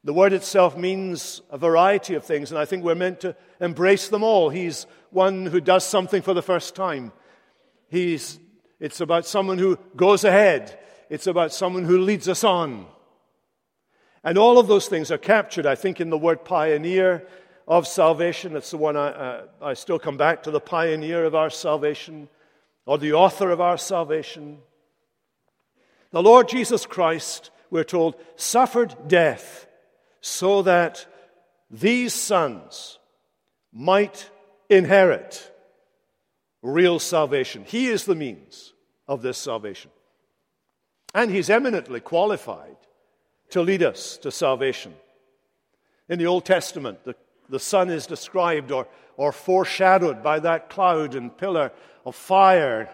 The 0.04 0.14
word 0.14 0.34
itself 0.34 0.78
means 0.78 1.42
a 1.52 1.58
variety 1.58 2.16
of 2.16 2.26
things, 2.26 2.52
and 2.52 2.60
I 2.60 2.66
think 2.66 2.84
we're 2.84 2.96
meant 2.96 3.20
to 3.22 3.36
embrace 3.60 4.08
them 4.08 4.24
all. 4.24 4.50
He's 4.50 4.88
one 5.12 5.46
who 5.46 5.62
does 5.62 5.86
something 5.86 6.22
for 6.22 6.34
the 6.34 6.42
first 6.42 6.76
time. 6.76 7.12
He's, 7.90 8.40
it's 8.80 9.02
about 9.02 9.26
someone 9.26 9.58
who 9.58 9.78
goes 9.96 10.24
ahead, 10.24 10.80
it's 11.10 11.28
about 11.28 11.54
someone 11.54 11.84
who 11.84 12.00
leads 12.00 12.28
us 12.28 12.44
on. 12.44 12.88
And 14.24 14.38
all 14.38 14.60
of 14.60 14.68
those 14.68 14.88
things 14.88 15.12
are 15.12 15.18
captured, 15.18 15.66
I 15.66 15.76
think, 15.76 16.02
in 16.02 16.10
the 16.10 16.18
word 16.18 16.44
pioneer 16.44 17.26
of 17.68 17.88
salvation. 17.88 18.56
It's 18.56 18.72
the 18.72 18.78
one 18.78 18.98
I, 18.98 19.08
uh, 19.08 19.46
I 19.62 19.74
still 19.74 20.00
come 20.00 20.18
back 20.18 20.44
to 20.44 20.52
the 20.52 20.60
pioneer 20.60 21.24
of 21.24 21.36
our 21.36 21.50
salvation 21.50 22.28
or 22.86 22.98
the 22.98 23.14
author 23.14 23.52
of 23.52 23.62
our 23.62 23.78
salvation. 23.78 24.58
The 26.12 26.24
Lord 26.24 26.50
Jesus 26.50 26.86
Christ, 26.86 27.52
we're 27.70 27.84
told, 27.84 28.16
suffered 28.36 28.96
death 29.08 29.68
so 30.22 30.64
that 30.64 31.06
these 31.70 32.14
sons 32.14 32.98
might 33.72 34.30
inherit 34.70 35.52
real 36.62 37.00
salvation. 37.00 37.64
He 37.66 37.88
is 37.88 38.06
the 38.06 38.16
means 38.16 38.74
of 39.08 39.22
this 39.22 39.38
salvation. 39.38 39.92
And 41.14 41.32
he's 41.32 41.50
eminently 41.50 42.00
qualified 42.00 42.76
to 43.50 43.62
lead 43.62 43.84
us 43.84 44.18
to 44.18 44.32
salvation. 44.32 44.94
In 46.08 46.20
the 46.20 46.28
Old 46.28 46.46
Testament, 46.46 47.04
the, 47.04 47.16
the 47.50 47.60
Son 47.60 47.90
is 47.90 48.08
described 48.08 48.72
or, 48.72 48.88
or 49.18 49.32
foreshadowed 49.32 50.24
by 50.24 50.40
that 50.40 50.70
cloud 50.70 51.16
and 51.16 51.36
pillar 51.36 51.72
of 52.06 52.16
fire 52.16 52.90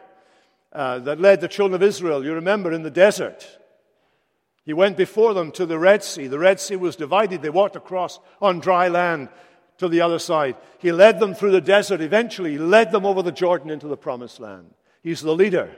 uh, 0.73 0.99
that 0.99 1.21
led 1.21 1.39
the 1.39 1.47
children 1.47 1.75
of 1.75 1.87
Israel, 1.87 2.23
you 2.23 2.33
remember, 2.33 2.71
in 2.73 2.83
the 2.83 2.91
desert. 2.91 3.47
He 4.65 4.73
went 4.73 4.97
before 4.97 5.33
them 5.33 5.51
to 5.53 5.65
the 5.65 5.79
Red 5.79 6.03
Sea. 6.03 6.27
The 6.27 6.39
Red 6.39 6.59
Sea 6.59 6.75
was 6.75 6.95
divided. 6.95 7.41
They 7.41 7.49
walked 7.49 7.75
across 7.75 8.19
on 8.41 8.59
dry 8.59 8.87
land 8.87 9.29
to 9.77 9.87
the 9.87 10.01
other 10.01 10.19
side. 10.19 10.55
He 10.79 10.91
led 10.91 11.19
them 11.19 11.35
through 11.35 11.51
the 11.51 11.61
desert. 11.61 12.01
Eventually, 12.01 12.51
he 12.51 12.57
led 12.57 12.91
them 12.91 13.05
over 13.05 13.21
the 13.21 13.31
Jordan 13.31 13.69
into 13.69 13.87
the 13.87 13.97
promised 13.97 14.39
land. 14.39 14.73
He's 15.03 15.21
the 15.21 15.35
leader. 15.35 15.75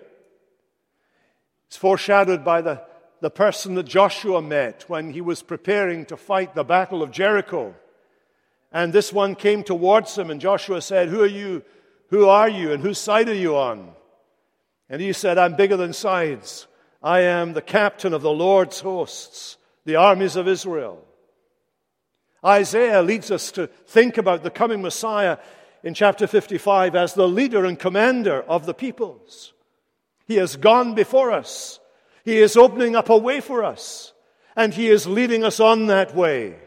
It's 1.68 1.78
foreshadowed 1.78 2.46
by 2.46 2.62
the 2.62 2.82
the 3.20 3.30
person 3.30 3.76
that 3.76 3.84
Joshua 3.84 4.42
met 4.42 4.86
when 4.88 5.12
he 5.12 5.22
was 5.22 5.42
preparing 5.42 6.06
to 6.06 6.18
fight 6.18 6.54
the 6.54 6.64
battle 6.64 7.02
of 7.02 7.12
Jericho. 7.12 7.74
And 8.72 8.94
this 8.94 9.12
one 9.12 9.36
came 9.36 9.64
towards 9.64 10.18
him, 10.18 10.30
and 10.30 10.42
Joshua 10.42 10.82
said, 10.82 11.10
Who 11.10 11.22
are 11.22 11.26
you? 11.26 11.64
Who 12.10 12.28
are 12.28 12.50
you? 12.50 12.72
And 12.72 12.82
whose 12.82 13.00
side 13.00 13.30
are 13.30 13.34
you 13.34 13.58
on? 13.58 13.92
And 14.90 15.02
he 15.02 15.14
said, 15.14 15.38
I'm 15.38 15.56
bigger 15.56 15.78
than 15.78 15.94
sides. 15.94 16.68
I 17.02 17.22
am 17.22 17.54
the 17.54 17.62
captain 17.62 18.14
of 18.14 18.22
the 18.22 18.32
Lord's 18.32 18.80
hosts, 18.80 19.58
the 19.86 19.96
armies 19.96 20.36
of 20.36 20.48
Israel. 20.48 21.04
Isaiah 22.46 23.02
leads 23.02 23.32
us 23.32 23.52
to 23.54 23.68
think 23.68 24.18
about 24.18 24.44
the 24.44 24.50
coming 24.50 24.82
Messiah 24.82 25.38
in 25.84 25.94
chapter 25.94 26.28
55 26.28 26.96
as 26.96 27.14
the 27.14 27.28
leader 27.28 27.66
and 27.66 27.78
commander 27.78 28.42
of 28.44 28.66
the 28.66 28.74
peoples. 28.74 29.54
He 30.26 30.36
has 30.36 30.56
gone 30.56 30.94
before 30.94 31.32
us 31.32 31.80
he 32.28 32.40
is 32.40 32.58
opening 32.58 32.94
up 32.94 33.08
a 33.08 33.18
way 33.18 33.40
for 33.40 33.64
us, 33.64 34.12
and 34.54 34.74
He 34.74 34.90
is 34.90 35.08
leading 35.08 35.46
us 35.46 35.62
on 35.62 35.86
that 35.86 36.14
way. 36.14 36.58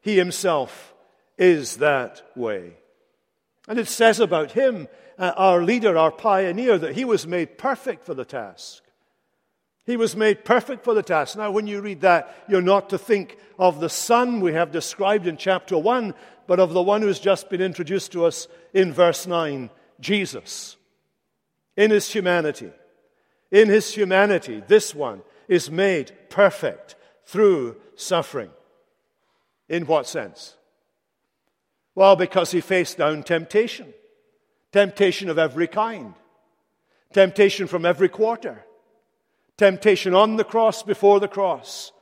He 0.00 0.16
Himself 0.16 0.94
is 1.36 1.76
that 1.76 2.22
way. 2.34 2.78
And 3.68 3.78
it 3.78 3.88
says 3.88 4.20
about 4.20 4.52
Him, 4.52 4.88
uh, 5.18 5.34
our 5.36 5.62
leader, 5.62 5.98
our 5.98 6.12
pioneer, 6.12 6.78
that 6.78 6.94
He 6.94 7.04
was 7.04 7.26
made 7.26 7.58
perfect 7.58 8.06
for 8.06 8.14
the 8.14 8.24
task. 8.24 8.82
He 9.84 9.98
was 9.98 10.16
made 10.16 10.46
perfect 10.46 10.82
for 10.82 10.94
the 10.94 11.02
task. 11.02 11.36
Now, 11.36 11.50
when 11.50 11.66
you 11.66 11.82
read 11.82 12.00
that, 12.00 12.34
you're 12.48 12.62
not 12.62 12.88
to 12.88 12.96
think 12.96 13.36
of 13.58 13.80
the 13.80 13.90
Son 13.90 14.40
we 14.40 14.54
have 14.54 14.72
described 14.72 15.26
in 15.26 15.36
chapter 15.36 15.76
1, 15.76 16.14
but 16.46 16.58
of 16.58 16.72
the 16.72 16.82
one 16.82 17.02
who's 17.02 17.20
just 17.20 17.50
been 17.50 17.60
introduced 17.60 18.12
to 18.12 18.24
us 18.24 18.48
in 18.72 18.94
verse 18.94 19.26
9 19.26 19.68
Jesus. 20.00 20.78
In 21.76 21.90
his 21.90 22.10
humanity, 22.10 22.70
in 23.52 23.68
his 23.68 23.94
humanity, 23.94 24.62
this 24.66 24.94
one 24.94 25.22
is 25.46 25.70
made 25.70 26.10
perfect 26.30 26.96
through 27.26 27.76
suffering. 27.94 28.50
In 29.68 29.86
what 29.86 30.08
sense? 30.08 30.56
Well, 31.94 32.16
because 32.16 32.50
he 32.50 32.62
faced 32.62 32.96
down 32.96 33.22
temptation. 33.22 33.92
Temptation 34.72 35.28
of 35.28 35.38
every 35.38 35.68
kind. 35.68 36.14
Temptation 37.12 37.66
from 37.66 37.84
every 37.84 38.08
quarter. 38.08 38.64
Temptation 39.58 40.14
on 40.14 40.36
the 40.36 40.44
cross, 40.44 40.82
before 40.82 41.20
the 41.20 41.28
cross. 41.28 41.92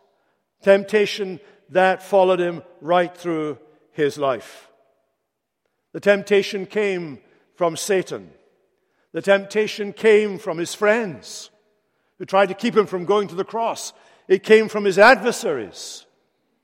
Temptation 0.62 1.40
that 1.70 2.02
followed 2.02 2.38
him 2.38 2.62
right 2.80 3.16
through 3.16 3.58
his 3.90 4.16
life. 4.16 4.68
The 5.92 6.00
temptation 6.00 6.66
came 6.66 7.18
from 7.56 7.76
Satan. 7.76 8.30
The 9.12 9.22
temptation 9.22 9.92
came 9.92 10.38
from 10.38 10.58
his 10.58 10.74
friends 10.74 11.50
who 12.18 12.24
tried 12.24 12.46
to 12.46 12.54
keep 12.54 12.76
him 12.76 12.86
from 12.86 13.04
going 13.04 13.28
to 13.28 13.34
the 13.34 13.44
cross. 13.44 13.92
It 14.28 14.42
came 14.42 14.68
from 14.68 14.84
his 14.84 14.98
adversaries 14.98 16.06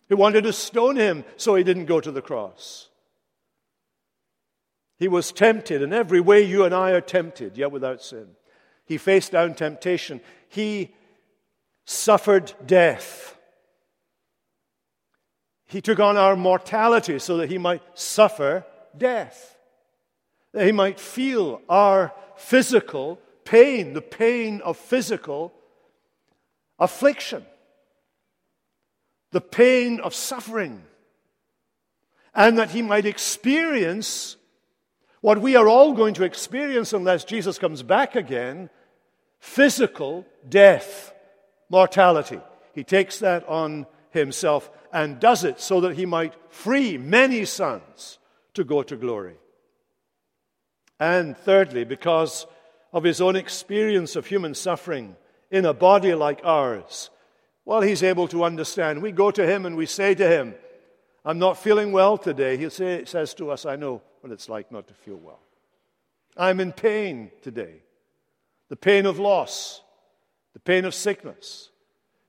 who 0.09 0.17
wanted 0.17 0.45
to 0.45 0.53
stone 0.53 0.97
him 0.97 1.25
so 1.37 1.55
he 1.55 1.65
didn't 1.65 1.87
go 1.87 2.01
to 2.01 2.13
the 2.13 2.23
cross. 2.23 2.89
He 4.99 5.09
was 5.09 5.33
tempted 5.33 5.83
in 5.83 5.93
every 5.93 6.21
way 6.21 6.43
you 6.43 6.65
and 6.65 6.75
I 6.75 6.93
are 6.93 7.01
tempted, 7.01 7.59
yet 7.59 7.73
without 7.73 8.03
sin. 8.03 8.29
He 8.87 8.99
faced 8.99 9.33
down 9.33 9.55
temptation. 9.55 10.21
He 10.49 10.95
suffered 11.85 12.53
death. 12.65 13.37
He 15.67 15.81
took 15.81 15.99
on 16.01 16.17
our 16.17 16.37
mortality 16.37 17.19
so 17.19 17.39
that 17.39 17.51
he 17.51 17.59
might 17.59 17.83
suffer 17.95 18.65
death, 18.97 19.56
he 20.65 20.73
might 20.73 20.99
feel 20.99 21.61
our 21.69 22.13
physical 22.37 23.19
pain, 23.45 23.93
the 23.93 24.03
pain 24.03 24.61
of 24.63 24.77
physical 24.77 25.53
affliction, 26.79 27.45
the 29.33 29.41
pain 29.41 30.01
of 30.01 30.15
suffering, 30.15 30.83
and 32.35 32.59
that 32.59 32.71
he 32.71 32.83
might 32.83 33.07
experience 33.07 34.37
what 35.21 35.41
we 35.41 35.57
are 35.57 35.69
all 35.69 35.93
going 35.93 36.15
to 36.15 36.25
experience 36.25 36.93
unless 36.93 37.25
Jesus 37.25 37.59
comes 37.59 37.83
back 37.83 38.15
again 38.15 38.71
physical 39.39 40.27
death, 40.49 41.13
mortality. 41.69 42.41
He 42.75 42.85
takes 42.85 43.19
that 43.21 43.47
on 43.49 43.87
himself 44.11 44.71
and 44.93 45.21
does 45.21 45.45
it 45.45 45.61
so 45.61 45.81
that 45.83 45.97
he 45.97 46.07
might 46.07 46.35
free 46.49 46.99
many 46.99 47.45
sons 47.45 48.19
to 48.55 48.65
go 48.65 48.83
to 48.83 48.97
glory. 48.97 49.37
And 50.99 51.37
thirdly, 51.37 51.85
because 51.85 52.47
of 52.93 53.05
his 53.05 53.21
own 53.21 53.37
experience 53.37 54.17
of 54.17 54.27
human 54.27 54.55
suffering 54.55 55.17
in 55.51 55.65
a 55.65 55.75
body 55.75 56.15
like 56.15 56.41
ours, 56.45 57.11
well, 57.65 57.83
he's 57.83 58.03
able 58.03 58.29
to 58.29 58.45
understand. 58.45 59.03
We 59.03 59.13
go 59.13 59.31
to 59.31 59.47
him 59.47 59.67
and 59.67 59.77
we 59.77 59.87
say 59.87 60.15
to 60.15 60.29
him, 60.29 60.55
I'm 61.25 61.39
not 61.39 61.59
feeling 61.59 61.93
well 61.93 62.17
today. 62.17 62.57
He 62.57 62.71
say, 62.71 63.05
says 63.05 63.35
to 63.35 63.51
us, 63.51 63.67
I 63.67 63.77
know 63.77 64.03
what 64.21 64.33
it's 64.33 64.49
like 64.49 64.71
not 64.71 64.87
to 64.89 64.95
feel 64.95 65.17
well. 65.17 65.41
I'm 66.37 66.61
in 66.61 66.73
pain 66.73 67.31
today. 67.43 67.83
The 68.69 68.77
pain 68.77 69.07
of 69.07 69.19
loss, 69.19 69.83
the 70.53 70.61
pain 70.61 70.85
of 70.85 70.95
sickness. 70.95 71.71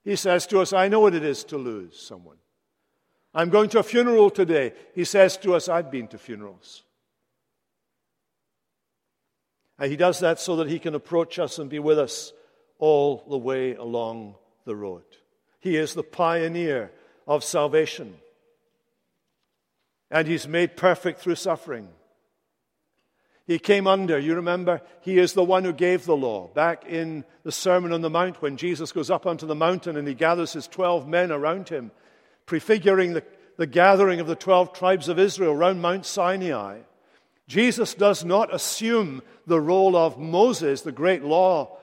He 0.03 0.15
says 0.15 0.47
to 0.47 0.59
us, 0.59 0.73
I 0.73 0.87
know 0.87 0.99
what 0.99 1.13
it 1.13 1.23
is 1.23 1.43
to 1.45 1.57
lose 1.57 1.99
someone. 1.99 2.37
I'm 3.33 3.49
going 3.49 3.69
to 3.69 3.79
a 3.79 3.83
funeral 3.83 4.29
today. 4.29 4.73
He 4.95 5.03
says 5.03 5.37
to 5.37 5.53
us, 5.53 5.69
I've 5.69 5.91
been 5.91 6.07
to 6.07 6.17
funerals. 6.17 6.83
And 9.79 9.91
he 9.91 9.97
does 9.97 10.19
that 10.19 10.39
so 10.39 10.57
that 10.57 10.69
he 10.69 10.79
can 10.79 10.95
approach 10.95 11.39
us 11.39 11.59
and 11.59 11.69
be 11.69 11.79
with 11.79 11.99
us 11.99 12.33
all 12.79 13.23
the 13.29 13.37
way 13.37 13.75
along 13.75 14.35
the 14.65 14.75
road. 14.75 15.03
He 15.59 15.75
is 15.75 15.93
the 15.93 16.03
pioneer 16.03 16.91
of 17.27 17.43
salvation. 17.43 18.15
And 20.09 20.27
he's 20.27 20.47
made 20.47 20.77
perfect 20.77 21.19
through 21.19 21.35
suffering. 21.35 21.89
He 23.45 23.59
came 23.59 23.87
under, 23.87 24.19
you 24.19 24.35
remember, 24.35 24.81
he 25.01 25.17
is 25.17 25.31
the 25.31 25.43
one 25.43 25.63
who 25.63 25.71
gave 25.71 26.05
the 26.05 26.17
law. 26.17 26.47
Back 26.47 26.85
in 26.85 27.23
the 27.43 27.51
Sermon 27.51 27.93
on 27.93 28.01
the 28.01 28.09
Mount, 28.09 28.41
when 28.41 28.57
Jesus 28.57 28.91
goes 28.91 29.09
up 29.09 29.25
onto 29.25 29.45
the 29.45 29.55
mountain 29.55 29.95
and 29.95 30.07
he 30.07 30.13
gathers 30.13 30.51
his 30.51 30.67
12 30.67 31.07
men 31.07 31.31
around 31.31 31.69
him, 31.69 31.91
prefiguring 32.45 33.13
the, 33.13 33.23
the 33.55 33.67
gathering 33.67 34.19
of 34.19 34.27
the 34.27 34.35
12 34.35 34.73
tribes 34.73 35.07
of 35.07 35.17
Israel 35.17 35.53
around 35.53 35.79
Mount 35.79 36.05
Sinai. 36.05 36.79
Jesus 37.47 37.93
does 37.93 38.25
not 38.25 38.53
assume 38.53 39.21
the 39.45 39.59
role 39.59 39.95
of 39.95 40.19
Moses, 40.19 40.81
the 40.81 40.91
great 40.91 41.23
law 41.23 41.77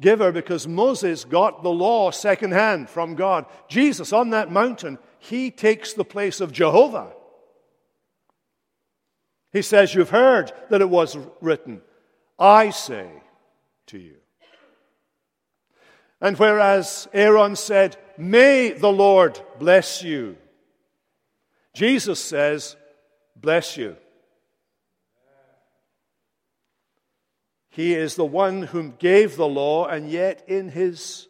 giver, 0.00 0.30
because 0.30 0.68
Moses 0.68 1.24
got 1.24 1.62
the 1.62 1.70
law 1.70 2.10
secondhand 2.10 2.90
from 2.90 3.14
God. 3.14 3.46
Jesus, 3.68 4.12
on 4.12 4.30
that 4.30 4.50
mountain, 4.50 4.98
he 5.18 5.50
takes 5.50 5.94
the 5.94 6.04
place 6.04 6.40
of 6.40 6.52
Jehovah. 6.52 7.12
He 9.52 9.62
says, 9.62 9.94
You've 9.94 10.10
heard 10.10 10.52
that 10.68 10.82
it 10.82 10.90
was 10.90 11.16
written, 11.40 11.80
I 12.38 12.70
say 12.70 13.08
to 13.86 13.98
you. 13.98 14.16
And 16.20 16.38
whereas 16.38 17.08
Aaron 17.14 17.56
said, 17.56 17.96
May 18.18 18.72
the 18.72 18.92
Lord 18.92 19.40
bless 19.58 20.02
you, 20.02 20.36
Jesus 21.74 22.20
says, 22.20 22.76
Bless 23.34 23.78
you. 23.78 23.96
He 27.76 27.92
is 27.92 28.14
the 28.14 28.24
one 28.24 28.62
whom 28.62 28.94
gave 28.98 29.36
the 29.36 29.46
law, 29.46 29.84
and 29.84 30.10
yet 30.10 30.42
in 30.48 30.70
his, 30.70 31.28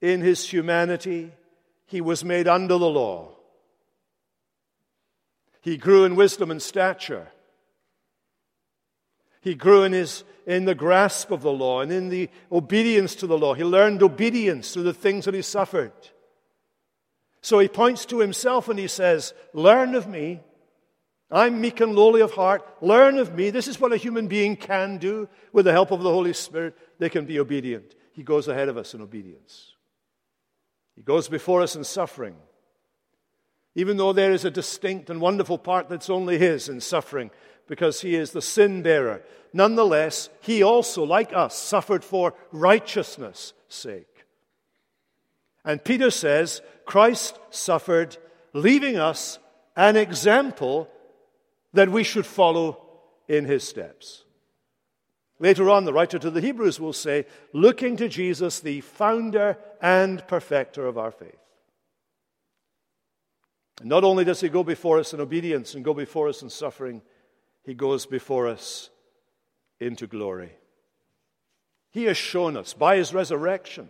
in 0.00 0.22
his 0.22 0.48
humanity, 0.48 1.32
he 1.84 2.00
was 2.00 2.24
made 2.24 2.48
under 2.48 2.78
the 2.78 2.88
law. 2.88 3.36
He 5.60 5.76
grew 5.76 6.06
in 6.06 6.16
wisdom 6.16 6.50
and 6.50 6.62
stature. 6.62 7.28
He 9.42 9.54
grew 9.54 9.82
in, 9.82 9.92
his, 9.92 10.24
in 10.46 10.64
the 10.64 10.74
grasp 10.74 11.30
of 11.30 11.42
the 11.42 11.52
law 11.52 11.82
and 11.82 11.92
in 11.92 12.08
the 12.08 12.30
obedience 12.50 13.14
to 13.16 13.26
the 13.26 13.36
law. 13.36 13.52
He 13.52 13.64
learned 13.64 14.02
obedience 14.02 14.72
through 14.72 14.84
the 14.84 14.94
things 14.94 15.26
that 15.26 15.34
he 15.34 15.42
suffered. 15.42 15.92
So 17.42 17.58
he 17.58 17.68
points 17.68 18.06
to 18.06 18.20
himself 18.20 18.70
and 18.70 18.78
he 18.78 18.88
says, 18.88 19.34
Learn 19.52 19.94
of 19.94 20.08
me, 20.08 20.40
I'm 21.34 21.60
meek 21.60 21.80
and 21.80 21.96
lowly 21.96 22.20
of 22.20 22.32
heart. 22.32 22.64
Learn 22.80 23.18
of 23.18 23.34
me. 23.34 23.50
This 23.50 23.66
is 23.66 23.80
what 23.80 23.92
a 23.92 23.96
human 23.96 24.28
being 24.28 24.54
can 24.54 24.98
do 24.98 25.28
with 25.52 25.64
the 25.64 25.72
help 25.72 25.90
of 25.90 26.00
the 26.00 26.10
Holy 26.10 26.32
Spirit. 26.32 26.78
They 27.00 27.08
can 27.08 27.24
be 27.24 27.40
obedient. 27.40 27.96
He 28.12 28.22
goes 28.22 28.46
ahead 28.46 28.68
of 28.68 28.76
us 28.76 28.94
in 28.94 29.02
obedience, 29.02 29.72
He 30.94 31.02
goes 31.02 31.28
before 31.28 31.60
us 31.60 31.74
in 31.74 31.82
suffering. 31.82 32.36
Even 33.74 33.96
though 33.96 34.12
there 34.12 34.30
is 34.30 34.44
a 34.44 34.52
distinct 34.52 35.10
and 35.10 35.20
wonderful 35.20 35.58
part 35.58 35.88
that's 35.88 36.08
only 36.08 36.38
His 36.38 36.68
in 36.68 36.80
suffering, 36.80 37.32
because 37.66 38.00
He 38.00 38.14
is 38.14 38.30
the 38.30 38.40
sin 38.40 38.82
bearer, 38.82 39.20
nonetheless, 39.52 40.28
He 40.40 40.62
also, 40.62 41.02
like 41.02 41.32
us, 41.32 41.58
suffered 41.58 42.04
for 42.04 42.34
righteousness' 42.52 43.52
sake. 43.68 44.24
And 45.64 45.82
Peter 45.82 46.12
says, 46.12 46.62
Christ 46.84 47.36
suffered, 47.50 48.16
leaving 48.52 48.96
us 48.96 49.40
an 49.74 49.96
example 49.96 50.88
that 51.74 51.90
we 51.90 52.02
should 52.02 52.26
follow 52.26 52.80
in 53.28 53.44
his 53.44 53.66
steps. 53.66 54.24
Later 55.38 55.68
on, 55.68 55.84
the 55.84 55.92
writer 55.92 56.18
to 56.18 56.30
the 56.30 56.40
Hebrews 56.40 56.80
will 56.80 56.92
say, 56.92 57.26
looking 57.52 57.96
to 57.98 58.08
Jesus, 58.08 58.60
the 58.60 58.80
founder 58.80 59.58
and 59.82 60.26
perfecter 60.26 60.86
of 60.86 60.96
our 60.96 61.10
faith. 61.10 61.36
And 63.80 63.88
not 63.88 64.04
only 64.04 64.24
does 64.24 64.40
he 64.40 64.48
go 64.48 64.62
before 64.62 64.98
us 64.98 65.12
in 65.12 65.20
obedience 65.20 65.74
and 65.74 65.84
go 65.84 65.92
before 65.92 66.28
us 66.28 66.42
in 66.42 66.48
suffering, 66.48 67.02
he 67.64 67.74
goes 67.74 68.06
before 68.06 68.46
us 68.46 68.90
into 69.80 70.06
glory. 70.06 70.52
He 71.90 72.04
has 72.04 72.16
shown 72.16 72.56
us 72.56 72.72
by 72.72 72.96
his 72.96 73.12
resurrection 73.12 73.88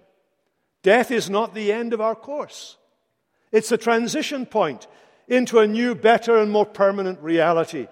death 0.83 1.11
is 1.11 1.31
not 1.31 1.55
the 1.55 1.73
end 1.73 1.95
of 1.95 2.01
our 2.01 2.15
course, 2.15 2.77
it's 3.53 3.73
a 3.73 3.79
transition 3.79 4.47
point 4.47 4.87
into 5.29 5.59
a 5.59 5.67
new, 5.67 5.95
better, 5.95 6.37
and 6.37 6.51
more 6.51 6.67
permanent 6.67 7.21
reality. 7.21 7.87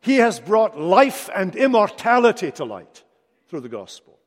He 0.00 0.16
has 0.16 0.40
brought 0.40 0.78
life 0.78 1.28
and 1.34 1.56
immortality 1.56 2.50
to 2.52 2.64
light 2.64 3.04
through 3.48 3.60
the 3.60 3.68
gospel. 3.68 4.18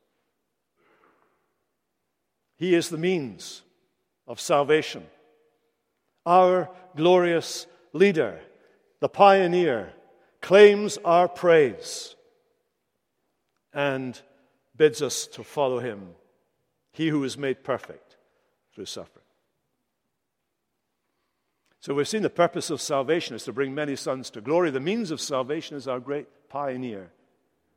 He 2.57 2.75
is 2.75 2.89
the 2.89 2.97
means 2.97 3.63
of 4.27 4.39
salvation. 4.39 5.05
Our 6.25 6.69
glorious 6.95 7.65
leader, 7.93 8.39
the 8.99 9.09
pioneer, 9.09 9.93
claims 10.41 10.97
our 11.03 11.27
praise 11.27 12.15
and 13.73 14.19
bids 14.75 15.01
us 15.01 15.27
to 15.27 15.43
follow 15.43 15.79
him, 15.79 16.09
he 16.91 17.07
who 17.07 17.23
is 17.23 17.37
made 17.37 17.63
perfect 17.63 18.17
through 18.73 18.85
suffering. 18.85 19.20
So 21.81 21.95
we've 21.95 22.07
seen 22.07 22.21
the 22.21 22.29
purpose 22.29 22.69
of 22.69 22.79
salvation 22.79 23.35
is 23.35 23.43
to 23.45 23.53
bring 23.53 23.73
many 23.73 23.95
sons 23.95 24.29
to 24.31 24.41
glory. 24.41 24.69
The 24.69 24.79
means 24.79 25.09
of 25.09 25.19
salvation 25.19 25.75
is 25.75 25.87
our 25.87 25.99
great 25.99 26.27
pioneer, 26.47 27.11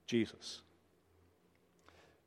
Jesus. 0.07 0.61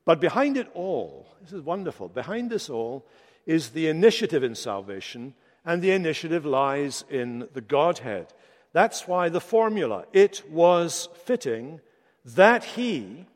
But 0.03 0.19
behind 0.19 0.57
it 0.57 0.69
all, 0.73 1.27
this 1.41 1.53
is 1.53 1.61
wonderful, 1.61 2.09
behind 2.09 2.49
this 2.49 2.67
all 2.67 3.05
is 3.45 3.69
the 3.69 3.87
initiative 3.89 4.43
in 4.43 4.55
salvation, 4.55 5.35
and 5.63 5.81
the 5.81 5.91
initiative 5.91 6.45
lies 6.45 7.05
in 7.11 7.47
the 7.53 7.61
Godhead. 7.61 8.33
That's 8.73 9.07
why 9.07 9.29
the 9.29 9.41
formula, 9.41 10.05
it 10.13 10.43
was 10.49 11.09
fitting 11.25 11.79
that 12.25 12.63
he, 12.63 13.27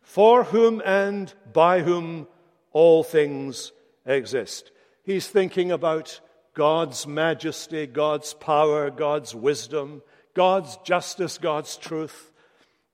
for 0.00 0.44
whom 0.44 0.80
and 0.84 1.32
by 1.52 1.82
whom 1.82 2.26
all 2.72 3.04
things 3.04 3.72
exist. 4.06 4.70
He's 5.04 5.28
thinking 5.28 5.70
about 5.70 6.20
God's 6.54 7.06
majesty, 7.06 7.86
God's 7.86 8.34
power, 8.34 8.90
God's 8.90 9.34
wisdom, 9.34 10.02
God's 10.34 10.76
justice, 10.78 11.38
God's 11.38 11.76
truth, 11.76 12.30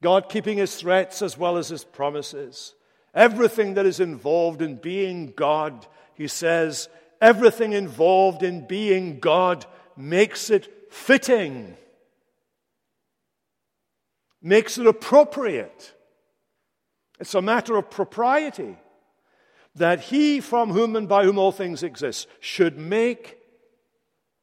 God 0.02 0.28
keeping 0.28 0.58
his 0.58 0.76
threats 0.76 1.22
as 1.22 1.36
well 1.36 1.56
as 1.56 1.68
his 1.68 1.84
promises. 1.84 2.74
Everything 3.14 3.74
that 3.74 3.86
is 3.86 4.00
involved 4.00 4.62
in 4.62 4.76
being 4.76 5.32
God, 5.34 5.86
he 6.14 6.28
says, 6.28 6.88
everything 7.20 7.72
involved 7.72 8.42
in 8.42 8.66
being 8.66 9.18
God 9.18 9.66
makes 9.96 10.50
it 10.50 10.92
fitting 10.92 11.76
makes 14.42 14.78
it 14.78 14.86
appropriate. 14.86 15.94
It's 17.20 17.34
a 17.34 17.42
matter 17.42 17.76
of 17.76 17.90
propriety 17.90 18.76
that 19.74 20.00
he 20.00 20.40
from 20.40 20.70
whom 20.70 20.96
and 20.96 21.08
by 21.08 21.24
whom 21.24 21.38
all 21.38 21.52
things 21.52 21.82
exist 21.82 22.28
should 22.40 22.78
make 22.78 23.37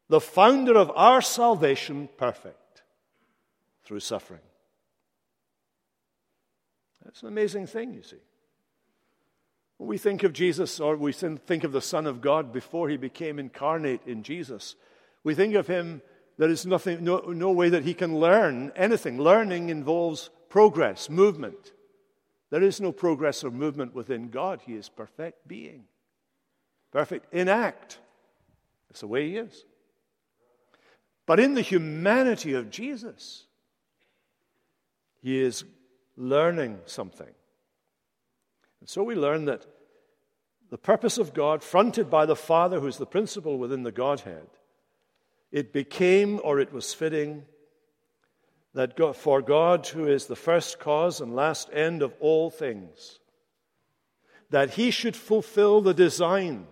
the 0.08 0.22
founder 0.22 0.78
of 0.78 0.92
our 0.96 1.22
salvation 1.22 2.10
perfect 2.18 2.84
through 3.84 4.00
suffering. 4.00 4.42
That's 7.04 7.22
an 7.22 7.28
amazing 7.28 7.68
thing, 7.68 7.94
you 7.94 8.04
see. 8.04 8.18
When 9.78 9.88
we 9.90 9.98
think 9.98 10.24
of 10.24 10.34
Jesus 10.34 10.80
or 10.80 10.96
we 10.96 11.12
think 11.12 11.64
of 11.64 11.72
the 11.72 11.82
Son 11.82 12.08
of 12.08 12.22
God 12.22 12.52
before 12.52 12.90
he 12.90 12.98
became 12.98 13.40
incarnate 13.40 14.02
in 14.06 14.24
Jesus, 14.24 14.76
we 15.24 15.36
think 15.36 15.56
of 15.56 15.68
him, 15.68 16.02
there 16.38 16.50
is 16.50 16.66
nothing, 16.66 17.04
no, 17.04 17.20
no 17.20 17.52
way 17.52 17.70
that 17.70 17.84
he 17.84 17.94
can 17.94 18.20
learn 18.20 18.72
anything. 18.76 19.20
Learning 19.20 19.70
involves 19.70 20.30
progress, 20.50 21.10
movement. 21.10 21.74
There 22.50 22.64
is 22.64 22.80
no 22.80 22.92
progress 22.92 23.44
or 23.44 23.52
movement 23.52 23.94
within 23.94 24.30
God. 24.30 24.62
He 24.66 24.76
is 24.76 24.88
perfect 24.88 25.48
being, 25.48 25.86
perfect 26.92 27.34
in 27.34 27.50
act. 27.50 28.00
That's 28.90 29.02
the 29.02 29.08
way 29.08 29.30
he 29.30 29.38
is. 29.38 29.66
But 31.26 31.40
in 31.40 31.54
the 31.54 31.62
humanity 31.62 32.54
of 32.54 32.70
Jesus, 32.70 33.46
he 35.22 35.40
is 35.40 35.64
learning 36.18 36.80
something. 36.86 37.34
And 38.80 38.90
so 38.90 39.04
we 39.04 39.16
learn 39.16 39.46
that 39.46 39.66
the 40.70 40.78
purpose 40.78 41.18
of 41.18 41.34
God, 41.34 41.64
fronted 41.64 42.10
by 42.10 42.26
the 42.26 42.36
Father, 42.36 42.80
who 42.80 42.88
is 42.88 42.98
the 42.98 43.06
principle 43.06 43.58
within 43.58 43.84
the 43.84 43.92
Godhead, 43.92 44.48
it 45.52 45.74
became 45.74 46.40
or 46.44 46.60
it 46.60 46.74
was 46.74 46.94
fitting 46.94 47.46
that 48.74 48.98
God, 48.98 49.16
for 49.16 49.42
God, 49.42 49.88
who 49.88 50.08
is 50.08 50.26
the 50.26 50.36
first 50.36 50.80
cause 50.80 51.22
and 51.22 51.36
last 51.36 51.70
end 51.72 52.02
of 52.02 52.14
all 52.20 52.50
things, 52.50 53.20
that 54.50 54.72
he 54.72 54.92
should 54.92 55.16
fulfill 55.16 55.82
the 55.82 55.94
design 55.94 56.68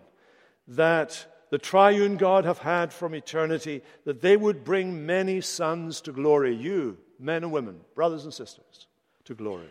that 0.68 1.26
the 1.54 1.60
triune 1.60 2.18
God 2.18 2.46
have 2.46 2.58
had 2.58 2.92
from 2.92 3.14
eternity, 3.14 3.84
that 4.06 4.22
they 4.22 4.36
would 4.36 4.64
bring 4.64 5.06
many 5.06 5.40
sons 5.40 6.02
to 6.02 6.12
glory, 6.12 6.56
you, 6.56 6.98
men 7.20 7.44
and 7.44 7.52
women, 7.52 7.82
brothers 7.94 8.24
and 8.24 8.34
sisters, 8.34 8.88
to 9.26 9.36
glory. 9.36 9.70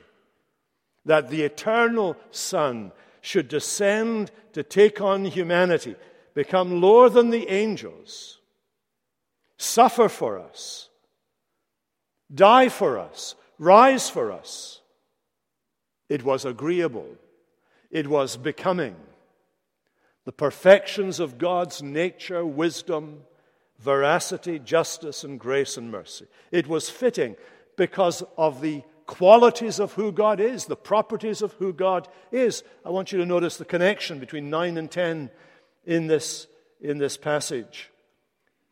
That 1.06 1.28
the 1.28 1.42
eternal 1.42 2.16
Son 2.30 2.92
should 3.20 3.48
descend 3.48 4.30
to 4.52 4.62
take 4.62 5.00
on 5.00 5.24
humanity, 5.24 5.96
become 6.34 6.80
lower 6.80 7.08
than 7.08 7.30
the 7.30 7.48
angels, 7.48 8.38
suffer 9.56 10.08
for 10.08 10.38
us, 10.38 10.88
die 12.32 12.68
for 12.68 12.96
us, 12.96 13.34
rise 13.58 14.08
for 14.08 14.30
us. 14.30 14.82
It 16.08 16.22
was 16.22 16.44
agreeable, 16.44 17.08
it 17.90 18.06
was 18.06 18.36
becoming. 18.36 18.94
The 20.24 20.32
perfections 20.32 21.20
of 21.20 21.38
God's 21.38 21.82
nature, 21.82 22.44
wisdom, 22.46 23.22
veracity, 23.78 24.58
justice, 24.58 25.24
and 25.24 25.38
grace 25.38 25.76
and 25.76 25.90
mercy. 25.90 26.26
It 26.50 26.68
was 26.68 26.88
fitting 26.88 27.36
because 27.76 28.22
of 28.36 28.60
the 28.60 28.82
qualities 29.06 29.80
of 29.80 29.92
who 29.94 30.12
God 30.12 30.40
is, 30.40 30.66
the 30.66 30.76
properties 30.76 31.42
of 31.42 31.52
who 31.54 31.72
God 31.72 32.08
is. 32.30 32.62
I 32.84 32.90
want 32.90 33.12
you 33.12 33.18
to 33.18 33.26
notice 33.26 33.56
the 33.56 33.64
connection 33.64 34.20
between 34.20 34.48
9 34.48 34.78
and 34.78 34.90
10 34.90 35.30
in 35.84 36.06
this, 36.06 36.46
in 36.80 36.98
this 36.98 37.16
passage. 37.16 37.90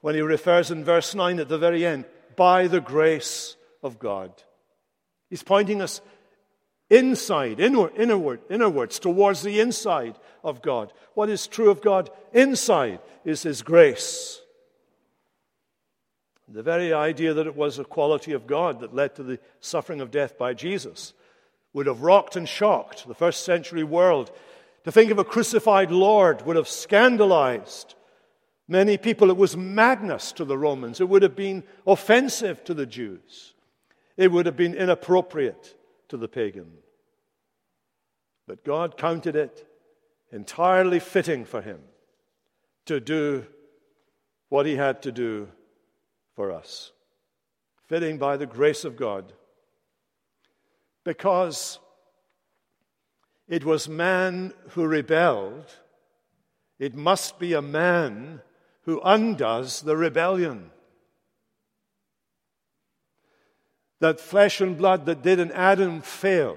When 0.01 0.15
he 0.15 0.21
refers 0.21 0.71
in 0.71 0.85
verse 0.85 1.15
9 1.15 1.41
at 1.41 1.49
the 1.49 1.59
very 1.59 1.85
end, 1.85 2.05
by 2.37 2.69
the 2.69 2.81
grace 2.81 3.57
of 3.83 3.99
God. 3.99 4.33
He's 5.29 5.43
pointing 5.43 5.83
us 5.83 6.01
inside, 6.91 7.61
inward, 7.61 7.93
inward, 7.97 8.41
inwards, 8.51 8.99
towards 8.99 9.43
the 9.43 9.61
inside 9.61 10.17
of 10.43 10.61
God. 10.61 10.93
What 11.15 11.31
is 11.31 11.47
true 11.47 11.71
of 11.71 11.81
God 11.81 12.11
inside 12.33 12.99
is 13.25 13.45
His 13.45 13.63
grace. 13.63 14.41
The 16.49 16.63
very 16.65 16.93
idea 16.93 17.33
that 17.33 17.47
it 17.47 17.57
was 17.57 17.79
a 17.79 17.85
quality 17.85 18.33
of 18.33 18.49
God 18.49 18.81
that 18.81 18.95
led 18.95 19.15
to 19.15 19.23
the 19.23 19.39
suffering 19.61 20.01
of 20.01 20.11
death 20.11 20.37
by 20.37 20.53
Jesus 20.53 21.15
would 21.73 21.87
have 21.87 22.03
rocked 22.03 22.35
and 22.35 22.49
shocked 22.49 23.07
the 23.07 23.15
first 23.15 23.45
century 23.45 23.85
world. 23.85 24.33
To 24.85 24.91
think 24.91 25.13
of 25.13 25.19
a 25.21 25.25
crucified 25.25 25.93
Lord 25.93 26.43
would 26.43 26.57
have 26.57 26.67
scandalized 26.67 27.95
many 28.67 28.99
people. 28.99 29.31
It 29.31 29.37
was 29.37 29.57
madness 29.57 30.33
to 30.33 30.45
the 30.45 30.59
Romans, 30.59 31.01
it 31.01 31.09
would 31.09 31.23
have 31.23 31.37
been 31.37 31.63
offensive 31.87 32.65
to 32.65 32.75
the 32.75 32.87
Jews, 32.87 33.55
it 34.17 34.33
would 34.33 34.47
have 34.47 34.57
been 34.57 34.75
inappropriate 34.75 35.77
to 36.11 36.17
the 36.17 36.29
pagan. 36.29 36.71
But 38.47 38.65
God 38.65 38.97
counted 38.97 39.37
it 39.37 39.67
entirely 40.31 41.01
fitting 41.01 41.45
for 41.45 41.63
him 41.63 41.81
to 42.87 43.01
do 43.01 43.47
what 44.49 44.67
he 44.67 44.77
had 44.77 45.03
to 45.03 45.13
do 45.13 45.49
for 46.35 46.53
us. 46.53 46.93
Fitting 47.89 48.19
by 48.19 48.37
the 48.37 48.47
grace 48.47 48.85
of 48.85 48.97
God. 48.97 49.33
Because 51.05 51.79
it 53.49 53.65
was 53.65 53.89
man 53.89 54.53
who 54.71 54.87
rebelled, 54.87 55.67
it 56.79 56.95
must 56.95 57.39
be 57.39 57.53
a 57.53 57.63
man 57.63 58.43
who 58.83 59.01
undoes 59.05 59.83
the 59.83 59.97
rebellion. 59.97 60.71
That 64.01 64.21
flesh 64.21 64.61
and 64.61 64.77
blood 64.77 65.07
that 65.07 65.23
did 65.23 65.39
in 65.39 65.53
Adam 65.53 66.01
fail 66.01 66.57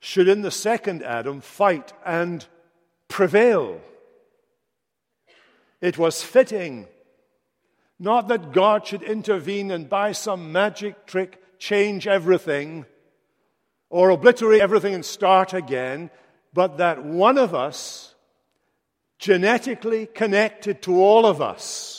should 0.00 0.28
in 0.28 0.42
the 0.42 0.50
second 0.50 1.02
Adam 1.02 1.40
fight 1.40 1.92
and 2.04 2.46
prevail. 3.08 3.80
It 5.80 5.98
was 5.98 6.22
fitting 6.22 6.86
not 7.98 8.28
that 8.28 8.52
God 8.52 8.86
should 8.86 9.02
intervene 9.02 9.70
and 9.70 9.88
by 9.88 10.12
some 10.12 10.52
magic 10.52 11.06
trick 11.06 11.42
change 11.58 12.06
everything 12.06 12.86
or 13.90 14.10
obliterate 14.10 14.60
everything 14.60 14.94
and 14.94 15.04
start 15.04 15.52
again, 15.52 16.10
but 16.52 16.78
that 16.78 17.04
one 17.04 17.38
of 17.38 17.54
us, 17.54 18.14
genetically 19.18 20.06
connected 20.06 20.80
to 20.82 21.00
all 21.02 21.26
of 21.26 21.42
us, 21.42 21.97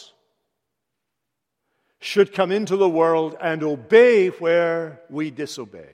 should 2.09 2.33
come 2.33 2.51
into 2.51 2.75
the 2.75 2.89
world 2.89 3.37
and 3.39 3.61
obey 3.61 4.29
where 4.29 4.99
we 5.11 5.29
disobey. 5.29 5.93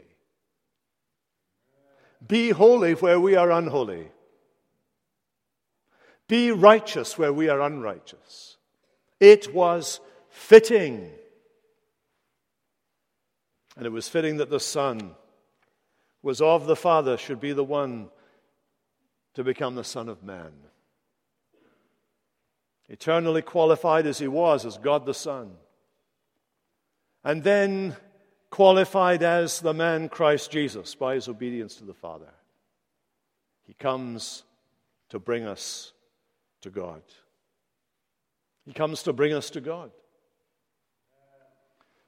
Be 2.26 2.52
holy 2.52 2.94
where 2.94 3.20
we 3.20 3.36
are 3.36 3.52
unholy. 3.52 4.08
Be 6.30 6.52
righteous 6.52 7.18
where 7.18 7.34
we 7.34 7.50
are 7.50 7.60
unrighteous. 7.60 8.56
It 9.20 9.54
was 9.54 10.00
fitting. 10.30 11.12
And 13.76 13.86
it 13.86 13.92
was 13.92 14.08
fitting 14.08 14.38
that 14.38 14.50
the 14.50 14.62
Son 14.62 15.16
was 16.24 16.40
of 16.40 16.66
the 16.66 16.78
Father, 16.78 17.18
should 17.18 17.42
be 17.42 17.52
the 17.52 17.62
one 17.62 18.08
to 19.34 19.44
become 19.44 19.76
the 19.76 19.84
Son 19.84 20.08
of 20.08 20.24
Man. 20.24 20.54
Eternally 22.88 23.42
qualified 23.42 24.08
as 24.08 24.20
he 24.20 24.30
was 24.30 24.66
as 24.66 24.78
God 24.78 25.06
the 25.06 25.14
Son. 25.14 25.58
And 27.26 27.44
then 27.44 27.98
qualified 28.52 29.24
as 29.24 29.60
the 29.60 29.74
man 29.74 30.08
Christ 30.08 30.52
Jesus 30.52 30.94
by 30.96 31.16
his 31.16 31.28
obedience 31.28 31.76
to 31.76 31.84
the 31.84 31.94
Father. 31.94 32.32
He 33.66 33.74
comes 33.74 34.44
to 35.10 35.20
bring 35.20 35.46
us 35.46 35.92
to 36.62 36.70
God. 36.70 37.02
He 38.66 38.74
comes 38.74 39.04
to 39.04 39.14
bring 39.14 39.34
us 39.34 39.50
to 39.50 39.60
God. 39.60 39.92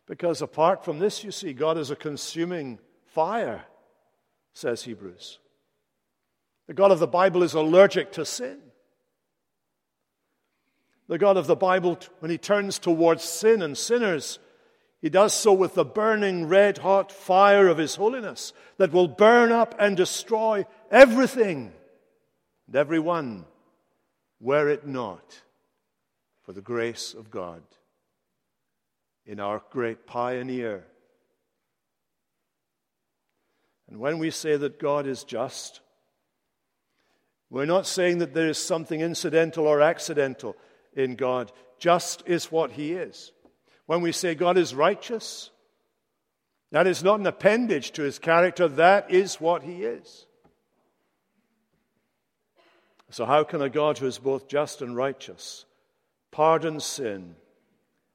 Because 0.06 0.42
apart 0.42 0.86
from 0.86 1.00
this, 1.00 1.24
you 1.24 1.32
see, 1.32 1.52
God 1.52 1.78
is 1.78 1.92
a 1.92 1.96
consuming 1.96 2.80
fire, 3.08 3.66
says 4.54 4.84
Hebrews. 4.84 5.40
The 6.68 6.74
God 6.74 6.92
of 6.92 7.00
the 7.00 7.08
Bible 7.08 7.44
is 7.44 7.56
allergic 7.56 8.12
to 8.14 8.24
sin. 8.24 8.60
The 11.08 11.18
God 11.18 11.38
of 11.38 11.48
the 11.48 11.56
Bible, 11.56 11.98
when 12.20 12.30
he 12.30 12.38
turns 12.38 12.78
towards 12.78 13.24
sin 13.24 13.62
and 13.62 13.78
sinners, 13.78 14.40
he 15.02 15.10
does 15.10 15.34
so 15.34 15.54
with 15.54 15.76
the 15.76 15.86
burning 15.86 16.48
red 16.48 16.80
hot 16.80 17.12
fire 17.12 17.68
of 17.68 17.78
his 17.78 17.96
holiness 17.96 18.54
that 18.78 18.92
will 18.92 19.08
burn 19.08 19.52
up 19.52 19.76
and 19.80 19.96
destroy 19.96 20.66
everything 20.90 21.72
and 22.68 22.76
everyone, 22.76 23.46
were 24.40 24.70
it 24.70 24.86
not 24.86 25.42
for 26.44 26.54
the 26.54 26.62
grace 26.62 27.14
of 27.14 27.32
God 27.32 27.62
in 29.26 29.40
our 29.40 29.62
great 29.72 30.06
pioneer. 30.06 30.86
And 33.90 34.00
when 34.00 34.20
we 34.20 34.32
say 34.32 34.58
that 34.58 34.80
God 34.80 35.08
is 35.08 35.24
just, 35.24 35.82
we're 37.50 37.66
not 37.66 37.88
saying 37.88 38.18
that 38.18 38.34
there 38.34 38.50
is 38.50 38.58
something 38.58 39.00
incidental 39.00 39.66
or 39.66 39.82
accidental 39.82 40.56
in 40.94 41.16
God. 41.16 41.52
Just 41.80 42.24
is 42.26 42.52
what 42.52 42.72
He 42.72 42.94
is. 42.94 43.32
When 43.88 44.02
we 44.02 44.12
say 44.12 44.36
God 44.36 44.58
is 44.58 44.76
righteous, 44.76 45.50
That 46.72 46.86
is 46.86 47.02
not 47.02 47.20
an 47.20 47.28
appendage 47.28 47.92
to 47.92 48.04
his 48.04 48.20
character, 48.20 48.68
that 48.68 49.10
is 49.10 49.42
what 49.42 49.64
he 49.64 49.84
is. 49.84 50.26
So, 53.10 53.26
how 53.26 53.46
can 53.46 53.62
a 53.62 53.70
God 53.70 53.98
who 53.98 54.06
is 54.06 54.20
both 54.20 54.50
just 54.50 54.82
and 54.82 54.96
righteous 54.96 55.66
pardon 56.30 56.82
sin 56.82 57.36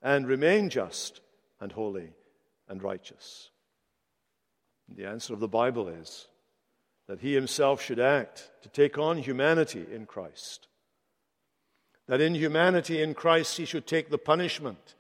and 0.02 0.26
remain 0.26 0.68
just 0.68 1.22
and 1.60 1.72
holy 1.72 2.12
and 2.68 2.82
righteous? 2.82 3.50
The 4.94 5.06
answer 5.06 5.32
of 5.32 5.40
the 5.40 5.48
Bible 5.48 5.88
is 5.88 6.26
that 7.08 7.20
he 7.20 7.32
himself 7.32 7.80
should 7.80 7.98
act 7.98 8.50
to 8.62 8.68
take 8.68 8.98
on 8.98 9.16
humanity 9.16 9.86
in 9.90 10.04
Christ. 10.04 10.68
That 12.06 12.20
in 12.20 12.34
humanity 12.34 13.00
in 13.00 13.14
Christ 13.14 13.56
he 13.56 13.64
should 13.64 13.86
take 13.86 14.10
the 14.10 14.18
punishment 14.18 14.94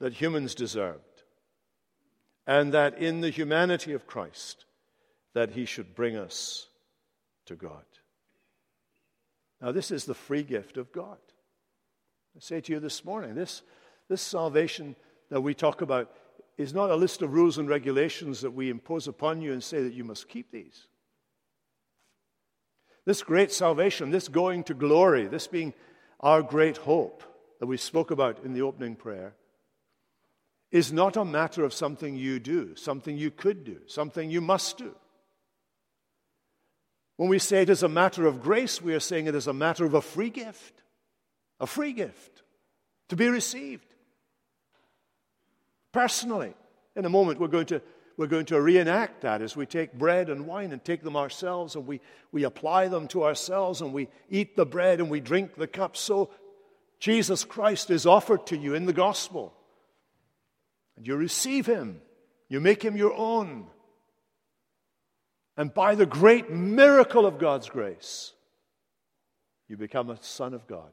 that 0.00 0.14
humans 0.14 0.54
deserved. 0.54 1.04
And 2.46 2.72
that 2.72 2.98
in 2.98 3.20
the 3.20 3.30
humanity 3.30 3.92
of 3.92 4.06
Christ 4.06 4.64
that 5.34 5.52
he 5.52 5.64
should 5.64 5.94
bring 5.94 6.16
us 6.16 6.66
to 7.46 7.54
God. 7.54 7.84
Now, 9.60 9.72
this 9.72 9.90
is 9.90 10.04
the 10.04 10.14
free 10.14 10.42
gift 10.42 10.76
of 10.76 10.90
God. 10.90 11.18
I 12.36 12.40
say 12.40 12.60
to 12.60 12.72
you 12.72 12.80
this 12.80 13.04
morning, 13.04 13.34
this, 13.34 13.62
this 14.08 14.22
salvation 14.22 14.96
that 15.30 15.42
we 15.42 15.54
talk 15.54 15.82
about 15.82 16.10
is 16.56 16.74
not 16.74 16.90
a 16.90 16.96
list 16.96 17.22
of 17.22 17.32
rules 17.32 17.58
and 17.58 17.68
regulations 17.68 18.40
that 18.40 18.50
we 18.52 18.70
impose 18.70 19.06
upon 19.06 19.40
you 19.40 19.52
and 19.52 19.62
say 19.62 19.82
that 19.82 19.94
you 19.94 20.04
must 20.04 20.28
keep 20.28 20.50
these. 20.50 20.86
This 23.04 23.22
great 23.22 23.52
salvation, 23.52 24.10
this 24.10 24.28
going 24.28 24.64
to 24.64 24.74
glory, 24.74 25.26
this 25.26 25.46
being 25.46 25.74
our 26.20 26.42
great 26.42 26.76
hope 26.78 27.22
that 27.58 27.66
we 27.66 27.76
spoke 27.76 28.10
about 28.10 28.44
in 28.44 28.52
the 28.52 28.62
opening 28.62 28.94
prayer, 28.94 29.34
is 30.70 30.92
not 30.92 31.16
a 31.16 31.24
matter 31.24 31.64
of 31.64 31.74
something 31.74 32.16
you 32.16 32.38
do, 32.38 32.76
something 32.76 33.16
you 33.16 33.30
could 33.30 33.64
do, 33.64 33.78
something 33.86 34.30
you 34.30 34.40
must 34.40 34.78
do. 34.78 34.94
When 37.16 37.28
we 37.28 37.38
say 37.38 37.62
it 37.62 37.70
is 37.70 37.82
a 37.82 37.88
matter 37.88 38.26
of 38.26 38.40
grace, 38.40 38.80
we 38.80 38.94
are 38.94 39.00
saying 39.00 39.26
it 39.26 39.34
is 39.34 39.46
a 39.46 39.52
matter 39.52 39.84
of 39.84 39.94
a 39.94 40.00
free 40.00 40.30
gift, 40.30 40.82
a 41.58 41.66
free 41.66 41.92
gift 41.92 42.42
to 43.08 43.16
be 43.16 43.28
received. 43.28 43.84
Personally, 45.92 46.54
in 46.96 47.04
a 47.04 47.10
moment, 47.10 47.40
we're 47.40 47.48
going 47.48 47.66
to, 47.66 47.82
we're 48.16 48.28
going 48.28 48.46
to 48.46 48.60
reenact 48.60 49.22
that 49.22 49.42
as 49.42 49.56
we 49.56 49.66
take 49.66 49.92
bread 49.92 50.30
and 50.30 50.46
wine 50.46 50.72
and 50.72 50.84
take 50.84 51.02
them 51.02 51.16
ourselves 51.16 51.74
and 51.74 51.86
we, 51.86 52.00
we 52.32 52.44
apply 52.44 52.88
them 52.88 53.08
to 53.08 53.24
ourselves 53.24 53.80
and 53.80 53.92
we 53.92 54.08
eat 54.30 54.56
the 54.56 54.66
bread 54.66 55.00
and 55.00 55.10
we 55.10 55.20
drink 55.20 55.56
the 55.56 55.66
cup. 55.66 55.96
So 55.96 56.30
Jesus 57.00 57.44
Christ 57.44 57.90
is 57.90 58.06
offered 58.06 58.46
to 58.46 58.56
you 58.56 58.74
in 58.74 58.86
the 58.86 58.92
gospel. 58.92 59.52
And 61.00 61.06
you 61.06 61.16
receive 61.16 61.64
him, 61.64 62.02
you 62.50 62.60
make 62.60 62.82
him 62.82 62.94
your 62.94 63.14
own. 63.14 63.68
And 65.56 65.72
by 65.72 65.94
the 65.94 66.04
great 66.04 66.50
miracle 66.50 67.24
of 67.24 67.38
God's 67.38 67.70
grace, 67.70 68.34
you 69.66 69.78
become 69.78 70.10
a 70.10 70.22
son 70.22 70.52
of 70.52 70.66
God 70.66 70.92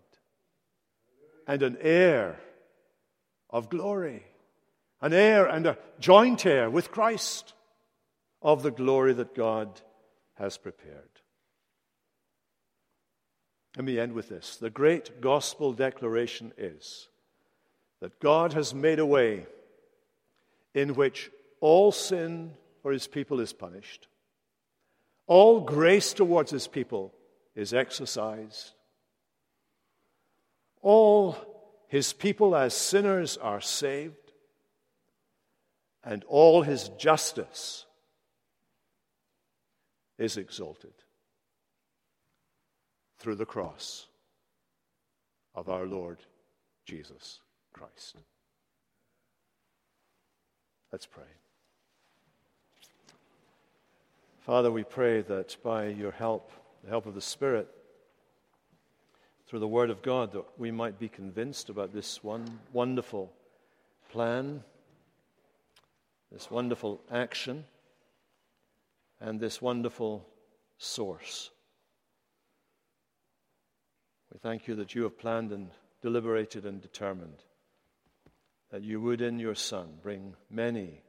and 1.45 1.61
an 1.61 1.77
heir 1.81 2.39
of 3.49 3.67
glory, 3.67 4.23
an 5.01 5.11
heir 5.11 5.45
and 5.45 5.67
a 5.67 5.77
joint 5.99 6.45
heir 6.45 6.69
with 6.69 6.89
Christ 6.89 7.53
of 8.41 8.63
the 8.63 8.71
glory 8.71 9.11
that 9.11 9.35
God 9.35 9.81
has 10.35 10.57
prepared. 10.57 11.19
Let 13.75 13.83
me 13.83 13.99
end 13.99 14.13
with 14.13 14.29
this. 14.29 14.55
The 14.55 14.69
great 14.69 15.19
gospel 15.19 15.73
declaration 15.73 16.53
is 16.57 17.09
that 17.99 18.21
God 18.21 18.53
has 18.53 18.73
made 18.73 18.99
a 18.99 19.05
way 19.05 19.47
in 20.77 20.95
which 20.95 21.31
all 21.59 21.91
sin 21.91 22.53
for 22.81 22.91
his 22.91 23.07
people 23.07 23.39
is 23.39 23.53
punished 23.53 24.07
all 25.27 25.59
grace 25.59 26.13
towards 26.13 26.51
his 26.51 26.67
people 26.67 27.13
is 27.53 27.73
exercised. 27.73 28.71
All 30.81 31.35
his 31.89 32.13
people 32.13 32.55
as 32.55 32.73
sinners 32.73 33.37
are 33.37 33.61
saved. 33.61 34.15
And 36.03 36.23
all 36.29 36.61
his 36.61 36.87
justice 36.97 37.85
is 40.17 40.37
exalted 40.37 40.93
through 43.19 43.35
the 43.35 43.45
cross 43.45 44.07
of 45.53 45.67
our 45.67 45.85
Lord 45.85 46.19
Jesus 46.85 47.41
Christ. 47.73 48.15
Let's 50.91 51.05
pray. 51.05 51.23
Father, 54.39 54.71
we 54.71 54.83
pray 54.83 55.21
that 55.21 55.57
by 55.61 55.87
your 55.87 56.11
help, 56.11 56.51
the 56.83 56.89
help 56.89 57.05
of 57.05 57.15
the 57.15 57.21
Spirit, 57.21 57.67
through 59.45 59.59
the 59.59 59.67
Word 59.67 59.89
of 59.89 60.01
God, 60.01 60.31
that 60.31 60.45
we 60.57 60.71
might 60.71 60.97
be 60.97 61.09
convinced 61.09 61.69
about 61.69 61.93
this 61.93 62.23
one 62.23 62.59
wonderful 62.71 63.33
plan, 64.09 64.63
this 66.31 66.49
wonderful 66.49 67.01
action, 67.11 67.65
and 69.19 69.39
this 69.39 69.61
wonderful 69.61 70.25
source. 70.77 71.49
We 74.31 74.39
thank 74.39 74.67
you 74.67 74.75
that 74.75 74.95
you 74.95 75.03
have 75.03 75.19
planned 75.19 75.51
and 75.51 75.69
deliberated 76.01 76.65
and 76.65 76.81
determined 76.81 77.43
that 78.71 78.83
you 78.83 78.99
would 79.01 79.21
in 79.21 79.39
your 79.39 79.55
Son 79.55 79.87
bring 80.01 80.35
many 80.49 81.01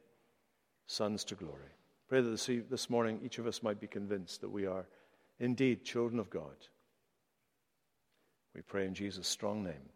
sons 0.87 1.25
to 1.25 1.35
glory. 1.35 1.73
Pray 2.09 2.23
that 2.23 2.65
this, 2.71 2.89
morning 2.89 3.21
each 3.23 3.39
of 3.39 3.47
us 3.47 3.63
might 3.63 3.81
be 3.81 3.87
convinced 3.87 4.41
that 4.41 4.51
we 4.51 4.67
are 4.67 4.87
indeed 5.39 5.85
children 5.85 6.19
of 6.19 6.31
God. 6.31 6.57
We 8.55 8.63
pray 8.63 8.87
in 8.87 8.95
Jesus' 8.95 9.29
strong 9.29 9.63
name. 9.63 9.91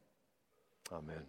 Amen. 0.92 1.24